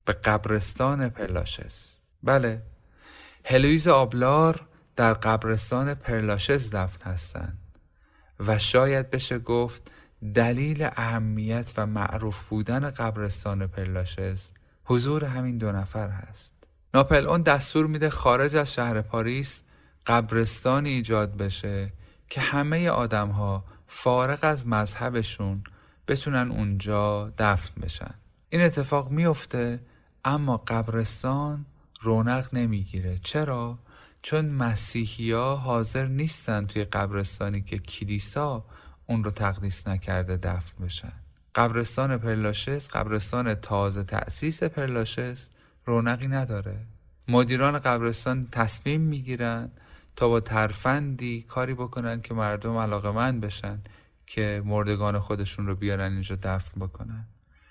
به 0.05 0.13
قبرستان 0.13 1.09
پرلاشس. 1.09 1.99
بله. 2.23 2.63
هلویز 3.45 3.89
آبلار 3.89 4.67
در 4.97 5.15
قبرستان 5.15 5.95
پرلاشز 5.95 6.71
دفن 6.71 7.11
هستند 7.11 7.59
و 8.41 8.59
شاید 8.59 9.11
بشه 9.11 9.39
گفت 9.39 9.91
دلیل 10.35 10.89
اهمیت 10.97 11.73
و 11.77 11.87
معروف 11.87 12.49
بودن 12.49 12.91
قبرستان 12.91 13.67
پرلاشز 13.67 14.51
حضور 14.85 15.25
همین 15.25 15.59
دو 15.59 15.73
نفر 15.73 16.09
هست. 16.09 16.55
ناپل 16.95 17.27
اون 17.27 17.43
دستور 17.43 17.87
میده 17.87 18.11
خارج 18.11 18.57
از 18.57 18.75
شهر 18.75 19.01
پاریس 19.01 19.63
قبرستانی 20.07 20.91
ایجاد 20.91 21.37
بشه 21.37 21.93
که 22.31 22.41
همه 22.41 22.89
آدم 22.89 23.29
ها 23.29 23.65
فارغ 23.87 24.39
از 24.43 24.67
مذهبشون 24.67 25.65
بتونن 26.09 26.51
اونجا 26.51 27.33
دفن 27.39 27.81
بشن. 27.81 28.15
این 28.49 28.61
اتفاق 28.63 29.11
میفته 29.11 29.81
اما 30.25 30.57
قبرستان 30.57 31.67
رونق 32.01 32.49
نمی‌گیره. 32.53 33.21
چرا؟ 33.23 33.79
چون 34.23 34.51
مسیحی 34.51 35.33
ها 35.33 35.57
حاضر 35.57 36.07
نیستن 36.07 36.67
توی 36.67 36.85
قبرستانی 36.85 37.63
که 37.63 37.79
کلیسا 37.79 38.65
اون 39.07 39.25
رو 39.25 39.31
تقدیس 39.31 39.89
نکرده 39.89 40.37
دفن 40.37 40.85
بشن. 40.85 41.13
قبرستان 41.55 42.19
پرلاشس 42.19 42.89
قبرستان 42.89 43.55
تازه 43.55 44.05
تأسیس 44.05 44.63
پرلاشس 44.63 45.49
رونقی 45.85 46.29
نداره. 46.29 46.87
مدیران 47.29 47.79
قبرستان 47.79 48.49
تصمیم 48.53 49.01
می‌گیرن 49.01 49.71
تا 50.17 50.29
با 50.29 50.41
ترفندی 50.41 51.43
کاری 51.43 51.75
بکنن 51.75 52.21
که 52.21 52.35
مردم 52.35 52.77
علاقه 52.77 53.11
من 53.11 53.41
بشن 53.41 53.79
که 54.27 54.63
مردگان 54.65 55.19
خودشون 55.19 55.67
رو 55.67 55.75
بیارن 55.75 56.13
اینجا 56.13 56.37
دفن 56.43 56.81
بکنن. 56.81 57.25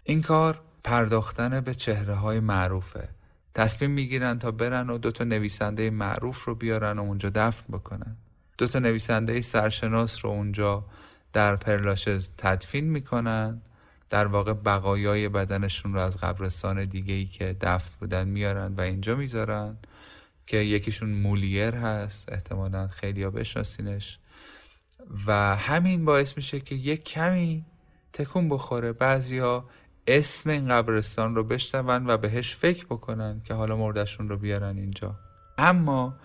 این 0.04 0.22
کار 0.22 0.62
پرداختن 0.84 1.62
به 1.62 1.76
چهره 1.76 2.14
های 2.14 2.40
معروفه. 2.40 3.10
تصمیم 3.56 3.92
می‌گیرن 3.92 4.40
تا 4.40 4.52
برن 4.52 4.90
و 4.90 4.98
دوتا 4.98 5.24
نویسنده 5.24 5.90
معروف 5.90 6.46
رو 6.46 6.56
بیارن 6.56 7.00
و 7.00 7.02
اونجا 7.02 7.30
دفن 7.30 7.74
بکنن. 7.74 8.18
دوتا 8.58 8.80
نویسنده 8.80 9.42
سرشناس 9.42 10.26
رو 10.26 10.32
اونجا 10.32 10.86
در 11.34 11.56
پرلاشز 11.56 12.30
تدفین 12.38 12.90
می‌کنن. 12.90 13.62
در 14.10 14.28
واقع 14.28 14.54
بقایای 14.54 15.30
بدنشون 15.30 15.94
رو 15.94 16.00
از 16.00 16.18
قبرستان 16.18 16.86
دیگه 16.86 17.26
که 17.26 17.56
دفن 17.62 17.90
بودن 18.00 18.28
میارن 18.28 18.74
و 18.74 18.82
اینجا 18.82 19.16
می‌ذارن. 19.16 19.78
که 20.48 20.58
یکیشون 20.58 21.10
مولیر 21.10 21.76
هست 21.76 22.32
احتمالا 22.32 22.88
خیلی 22.88 23.24
ها 23.24 23.30
بشناسینش. 23.30 24.20
و 25.28 25.56
همین 25.56 26.06
باعث 26.06 26.38
میشه 26.38 26.60
که 26.60 26.76
یک 26.76 27.04
کمی 27.04 27.66
تکون 28.14 28.50
بخوره. 28.50 28.94
بعضیا 28.94 29.66
اسم 30.08 30.50
این 30.50 30.68
قبرستان 30.68 31.36
رو 31.36 31.44
بشنون 31.44 32.10
و 32.10 32.18
بهش 32.18 32.56
فکر 32.56 32.86
بکنن 32.86 33.42
که 33.44 33.54
حالا 33.54 33.78
مردشون 33.78 34.30
رو 34.30 34.38
بیارن 34.38 34.78
اینجا. 34.78 35.16
اما 35.58 36.16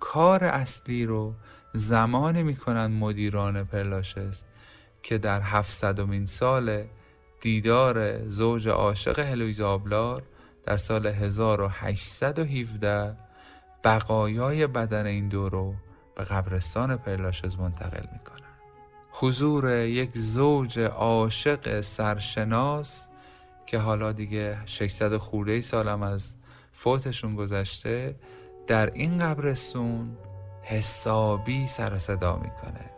کار 0.00 0.44
اصلی 0.44 1.06
رو 1.06 1.34
زمانی 1.72 2.42
می‌کنن 2.42 2.86
مدیران 2.86 3.64
پرلاشس 3.64 4.44
که 5.02 5.18
در 5.18 5.40
هفتصدمین 5.40 6.26
سال 6.26 6.84
دیدار 7.40 8.28
زوج 8.28 8.68
عاشق 8.68 9.18
هلویز 9.18 9.60
آبلار 9.60 10.22
در 10.64 10.76
سال 10.76 11.06
1817 11.06 13.27
بقایای 13.84 14.66
بدن 14.66 15.06
این 15.06 15.28
دو 15.28 15.48
رو 15.48 15.74
به 16.14 16.24
قبرستان 16.24 16.96
پرلاشز 16.96 17.58
منتقل 17.58 18.06
می‌کنن. 18.12 18.48
حضور 19.10 19.72
یک 19.72 20.10
زوج 20.18 20.78
عاشق 20.78 21.80
سرشناس 21.80 23.08
که 23.66 23.78
حالا 23.78 24.12
دیگه 24.12 24.66
600 24.66 25.16
خورده 25.16 25.60
سالم 25.60 26.02
از 26.02 26.36
فوتشون 26.72 27.36
گذشته 27.36 28.16
در 28.66 28.90
این 28.92 29.18
قبرستون 29.18 30.16
حسابی 30.62 31.66
سر 31.66 31.98
صدا 31.98 32.36
می‌کنه 32.36 32.90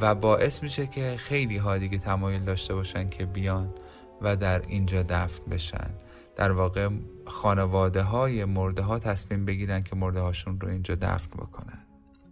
و 0.00 0.14
باعث 0.14 0.62
میشه 0.62 0.86
که 0.86 1.16
خیلی 1.18 1.56
ها 1.56 1.78
دیگه 1.78 1.98
تمایل 1.98 2.44
داشته 2.44 2.74
باشن 2.74 3.08
که 3.08 3.26
بیان 3.26 3.74
و 4.20 4.36
در 4.36 4.62
اینجا 4.66 5.02
دفن 5.02 5.44
بشن. 5.50 5.90
در 6.36 6.52
واقع 6.52 6.88
خانواده 7.26 8.02
های 8.02 8.44
مرده 8.44 8.82
ها 8.82 8.98
تصمیم 8.98 9.44
بگیرن 9.44 9.82
که 9.82 9.96
مرده 9.96 10.20
هاشون 10.20 10.60
رو 10.60 10.68
اینجا 10.68 10.94
دفن 10.94 11.30
بکنن. 11.36 11.86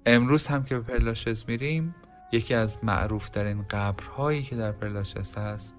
امروز 0.06 0.46
هم 0.46 0.64
که 0.64 0.78
به 0.78 0.80
پرلاشز 0.80 1.44
میریم 1.48 1.94
یکی 2.32 2.54
از 2.54 2.78
معروف 2.82 3.28
ترین 3.28 3.62
قبرهایی 3.62 4.42
که 4.42 4.56
در 4.56 4.72
پرلاشز 4.72 5.34
هست 5.34 5.76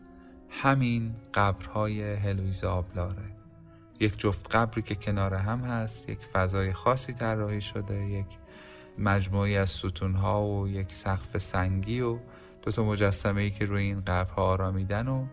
همین 0.50 1.16
قبرهای 1.34 2.14
هلویز 2.14 2.64
آبلاره. 2.64 3.36
یک 4.00 4.18
جفت 4.18 4.56
قبری 4.56 4.82
که 4.82 4.96
کنار 4.96 5.34
هم 5.34 5.60
هست 5.60 6.10
یک 6.10 6.20
فضای 6.34 6.74
خاصی 6.74 7.14
طراحی 7.14 7.62
شده 7.62 8.06
یک 8.06 8.26
مجموعی 8.98 9.58
از 9.58 9.70
ستونها 9.70 10.46
و 10.46 10.68
یک 10.68 10.94
سقف 10.94 11.38
سنگی 11.38 12.02
و 12.02 12.20
دو 12.62 12.72
تا 12.72 12.84
مجسمه 12.84 13.42
ای 13.42 13.50
که 13.50 13.66
روی 13.66 13.84
این 13.84 14.02
قبرها 14.02 14.44
آرامیدن 14.44 15.08
و 15.08 15.26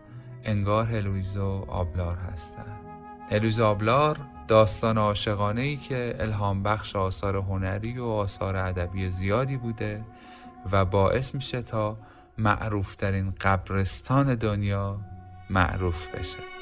انگار 0.43 0.85
هلویز 0.85 1.37
و 1.37 1.65
آبلار 1.67 2.17
هستن. 2.17 2.82
هلویز 3.29 3.59
آبلار 3.59 4.17
داستان 4.47 4.97
عاشقانه 4.97 5.61
ای 5.61 5.77
که 5.77 6.15
الهام 6.19 6.63
بخش 6.63 6.95
آثار 6.95 7.35
هنری 7.35 7.99
و 7.99 8.05
آثار 8.05 8.55
ادبی 8.55 9.09
زیادی 9.09 9.57
بوده 9.57 10.05
و 10.71 10.85
باعث 10.85 11.35
میشه 11.35 11.61
تا 11.61 11.97
معروفترین 12.37 13.33
قبرستان 13.41 14.35
دنیا 14.35 14.99
معروف 15.49 16.09
بشه. 16.09 16.52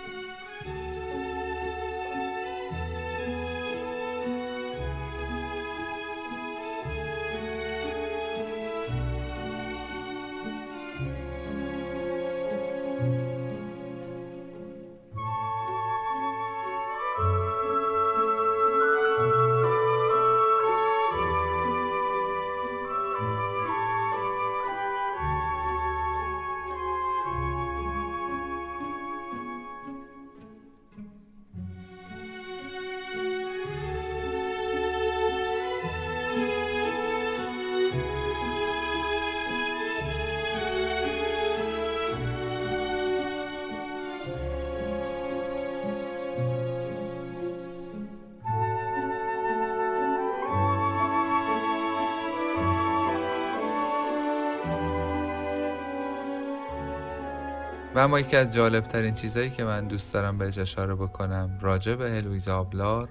اما 58.02 58.20
یکی 58.20 58.36
از 58.36 58.54
جالبترین 58.54 59.14
چیزهایی 59.14 59.50
که 59.50 59.64
من 59.64 59.88
دوست 59.88 60.14
دارم 60.14 60.38
بهش 60.38 60.58
اشاره 60.58 60.96
بکنم 60.96 61.60
راجع 61.62 61.96
به 61.96 62.12
هلویزا 62.12 62.60
آبلار 62.60 63.10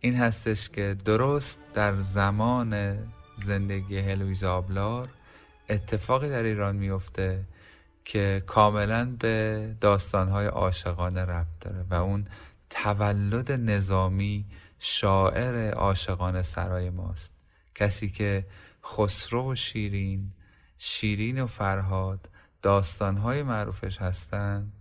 این 0.00 0.14
هستش 0.14 0.68
که 0.68 0.96
درست 1.04 1.60
در 1.74 1.96
زمان 1.96 2.98
زندگی 3.36 3.98
هلویزا 3.98 4.56
آبلار 4.56 5.08
اتفاقی 5.68 6.28
در 6.28 6.42
ایران 6.42 6.76
میفته 6.76 7.44
که 8.04 8.42
کاملا 8.46 9.16
به 9.18 9.74
داستانهای 9.80 10.46
عاشقانه 10.46 11.22
ربط 11.22 11.58
داره 11.60 11.84
و 11.90 11.94
اون 11.94 12.26
تولد 12.70 13.52
نظامی 13.52 14.44
شاعر 14.78 15.70
عاشقانه 15.70 16.42
سرای 16.42 16.90
ماست. 16.90 17.32
کسی 17.74 18.10
که 18.10 18.46
خسرو 18.84 19.52
و 19.52 19.54
شیرین 19.54 20.32
شیرین 20.78 21.42
و 21.42 21.46
فرهاد 21.46 22.28
داستانهای 22.66 23.42
معروفش 23.42 24.00
هستن 24.00 24.72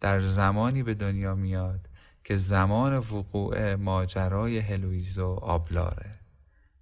در 0.00 0.20
زمانی 0.20 0.82
به 0.82 0.94
دنیا 0.94 1.34
میاد 1.34 1.80
که 2.24 2.36
زمان 2.36 2.96
وقوع 2.96 3.74
ماجرای 3.74 4.58
هلویزو 4.58 5.38
آبلاره. 5.42 6.10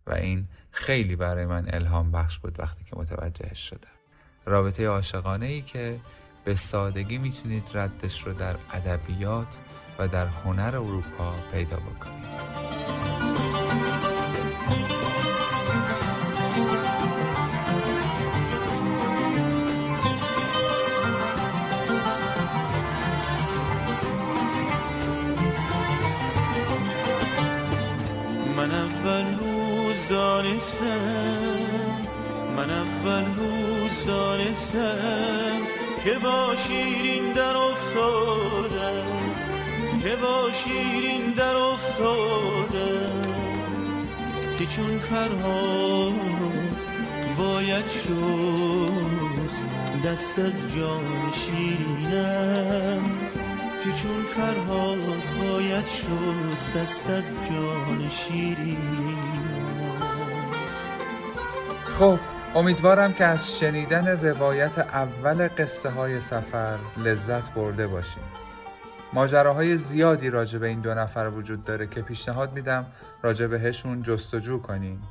و 0.06 0.12
این 0.14 0.48
خیلی 0.70 1.16
برای 1.16 1.46
من 1.46 1.66
الهام 1.68 2.12
بخش 2.12 2.38
بود 2.38 2.60
وقتی 2.60 2.84
که 2.84 2.96
متوجهش 2.96 3.58
شدم. 3.68 3.96
رابطه 4.44 4.86
عاشقانه 4.86 5.46
ای 5.46 5.62
که 5.62 6.00
به 6.44 6.54
سادگی 6.54 7.18
می‌تونید 7.18 7.70
ردش 7.74 8.22
رو 8.22 8.32
در 8.32 8.56
ادبیات 8.72 9.58
و 9.98 10.08
در 10.08 10.26
هنر 10.26 10.76
اروپا 10.76 11.34
پیدا 11.52 11.76
بکنید. 11.76 12.65
دانستم. 30.66 32.00
من 32.56 32.70
اول 32.70 33.24
روز 33.36 34.06
دانستم 34.06 35.58
که 36.04 36.18
با 36.22 36.54
شیرین 36.56 37.32
در 37.32 37.56
افتادم. 37.56 39.32
که 40.02 40.16
با 40.16 40.52
شیرین 40.52 41.30
در 41.36 41.56
افتادم. 41.56 43.22
که 44.58 44.66
چون 44.66 44.98
فرهاد 44.98 46.12
باید 47.38 47.86
شست 47.86 49.62
دست 50.04 50.38
از 50.38 50.74
جان 50.76 51.32
شیرینم. 51.32 53.18
که 53.84 53.92
چون 53.92 54.22
فرهاد 54.22 55.22
باید 55.40 55.86
شست 55.86 56.74
دست 56.74 57.10
از 57.10 57.24
جان 57.50 58.08
شیرینم. 58.08 59.55
خب 61.98 62.18
امیدوارم 62.54 63.12
که 63.12 63.24
از 63.24 63.58
شنیدن 63.58 64.06
روایت 64.06 64.78
اول 64.78 65.48
قصه 65.48 65.90
های 65.90 66.20
سفر 66.20 66.78
لذت 66.96 67.54
برده 67.54 67.86
باشیم 67.86 68.22
ماجراهای 69.12 69.76
زیادی 69.76 70.30
راجع 70.30 70.58
به 70.58 70.66
این 70.66 70.80
دو 70.80 70.94
نفر 70.94 71.30
وجود 71.36 71.64
داره 71.64 71.86
که 71.86 72.02
پیشنهاد 72.02 72.52
میدم 72.52 72.86
راجع 73.22 73.46
بهشون 73.46 74.02
جستجو 74.02 74.58
کنیم 74.58 75.02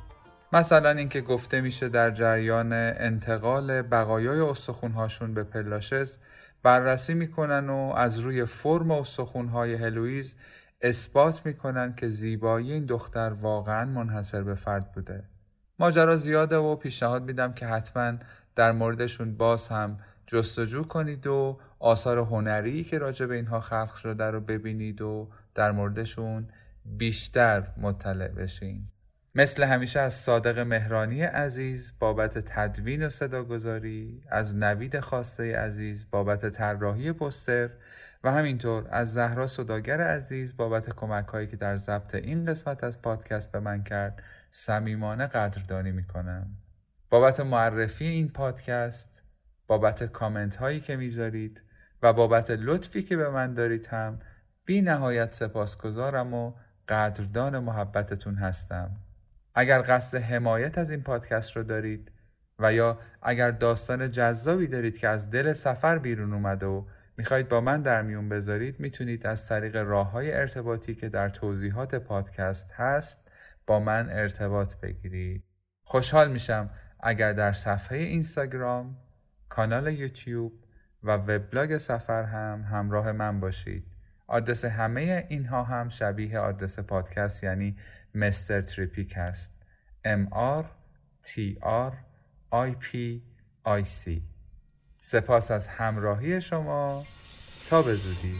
مثلا 0.52 0.90
اینکه 0.90 1.20
گفته 1.20 1.60
میشه 1.60 1.88
در 1.88 2.10
جریان 2.10 2.72
انتقال 2.72 3.82
بقایای 3.82 4.40
استخونهاشون 4.40 5.34
به 5.34 5.44
پلاشز 5.44 6.18
بررسی 6.62 7.14
می‌کنن 7.14 7.70
و 7.70 7.92
از 7.96 8.18
روی 8.18 8.44
فرم 8.44 8.90
استخونهای 8.90 9.74
هلویز 9.74 10.36
اثبات 10.80 11.46
می‌کنن 11.46 11.94
که 11.94 12.08
زیبایی 12.08 12.72
این 12.72 12.86
دختر 12.86 13.32
واقعا 13.40 13.84
منحصر 13.84 14.42
به 14.42 14.54
فرد 14.54 14.92
بوده. 14.92 15.35
ماجرا 15.78 16.16
زیاده 16.16 16.56
و 16.56 16.76
پیشنهاد 16.76 17.22
میدم 17.22 17.52
که 17.52 17.66
حتما 17.66 18.12
در 18.54 18.72
موردشون 18.72 19.36
باز 19.36 19.68
هم 19.68 19.98
جستجو 20.26 20.82
کنید 20.82 21.26
و 21.26 21.58
آثار 21.78 22.18
هنری 22.18 22.84
که 22.84 22.98
راجع 22.98 23.26
به 23.26 23.34
اینها 23.34 23.60
خلق 23.60 23.94
شده 23.94 24.24
رو 24.24 24.40
ببینید 24.40 25.02
و 25.02 25.28
در 25.54 25.72
موردشون 25.72 26.48
بیشتر 26.84 27.66
مطلع 27.76 28.28
بشین. 28.28 28.88
مثل 29.34 29.64
همیشه 29.64 30.00
از 30.00 30.14
صادق 30.14 30.58
مهرانی 30.58 31.22
عزیز 31.22 31.92
بابت 31.98 32.38
تدوین 32.38 33.06
و 33.06 33.10
صداگذاری 33.10 34.22
از 34.28 34.56
نوید 34.56 35.00
خواسته 35.00 35.56
عزیز 35.56 36.06
بابت 36.10 36.48
طراحی 36.48 37.12
پوستر 37.12 37.70
و 38.24 38.32
همینطور 38.32 38.86
از 38.90 39.12
زهرا 39.12 39.46
صداگر 39.46 40.00
عزیز 40.00 40.56
بابت 40.56 40.90
کمک 40.90 41.26
هایی 41.26 41.46
که 41.46 41.56
در 41.56 41.76
ضبط 41.76 42.14
این 42.14 42.44
قسمت 42.44 42.84
از 42.84 43.02
پادکست 43.02 43.52
به 43.52 43.60
من 43.60 43.82
کرد 43.82 44.22
صمیمانه 44.58 45.26
قدردانی 45.26 45.92
می‌کنم. 45.92 46.46
بابت 47.10 47.40
معرفی 47.40 48.04
این 48.04 48.28
پادکست 48.28 49.22
بابت 49.66 50.04
کامنت 50.04 50.56
هایی 50.56 50.80
که 50.80 50.96
می‌ذارید 50.96 51.62
و 52.02 52.12
بابت 52.12 52.50
لطفی 52.50 53.02
که 53.02 53.16
به 53.16 53.30
من 53.30 53.54
دارید 53.54 53.86
هم 53.86 54.18
بی 54.64 54.82
نهایت 54.82 55.34
سپاسگزارم 55.34 56.34
و 56.34 56.52
قدردان 56.88 57.58
محبتتون 57.58 58.34
هستم. 58.34 58.90
اگر 59.54 59.84
قصد 59.88 60.18
حمایت 60.18 60.78
از 60.78 60.90
این 60.90 61.02
پادکست 61.02 61.56
رو 61.56 61.62
دارید 61.62 62.12
و 62.58 62.72
یا 62.72 62.98
اگر 63.22 63.50
داستان 63.50 64.10
جذابی 64.10 64.66
دارید 64.66 64.98
که 64.98 65.08
از 65.08 65.30
دل 65.30 65.52
سفر 65.52 65.98
بیرون 65.98 66.32
اومده 66.32 66.66
و 66.66 66.84
می‌خواید 67.16 67.48
با 67.48 67.60
من 67.60 67.82
در 67.82 68.02
میون 68.02 68.28
بذارید 68.28 68.80
می‌تونید 68.80 69.26
از 69.26 69.48
طریق 69.48 69.76
راه 69.76 70.10
های 70.10 70.32
ارتباطی 70.32 70.94
که 70.94 71.08
در 71.08 71.28
توضیحات 71.28 71.94
پادکست 71.94 72.72
هست 72.72 73.25
با 73.66 73.80
من 73.80 74.10
ارتباط 74.10 74.74
بگیرید. 74.76 75.44
خوشحال 75.82 76.30
میشم 76.30 76.70
اگر 77.00 77.32
در 77.32 77.52
صفحه 77.52 77.98
اینستاگرام 77.98 78.96
کانال 79.48 79.94
یوتیوب 79.94 80.52
و 81.02 81.16
وبلاگ 81.16 81.78
سفر 81.78 82.22
هم 82.22 82.62
همراه 82.70 83.12
من 83.12 83.40
باشید. 83.40 83.84
آدرس 84.26 84.64
همه 84.64 85.26
اینها 85.28 85.62
هم 85.62 85.88
شبیه 85.88 86.38
آدرس 86.38 86.78
پادکست 86.78 87.44
یعنی 87.44 87.76
مستر 88.14 88.60
تریپیک 88.60 89.16
است 89.16 89.56
M 90.06 90.30
R 90.60 90.64
T 91.24 91.58
R 91.88 91.92
I 92.52 92.70
P 92.84 93.20
I 93.66 93.84
C. 93.84 94.20
سپاس 94.98 95.50
از 95.50 95.68
همراهی 95.68 96.40
شما. 96.40 97.04
تا 97.70 97.82
به 97.82 97.94
زودی. 97.94 98.36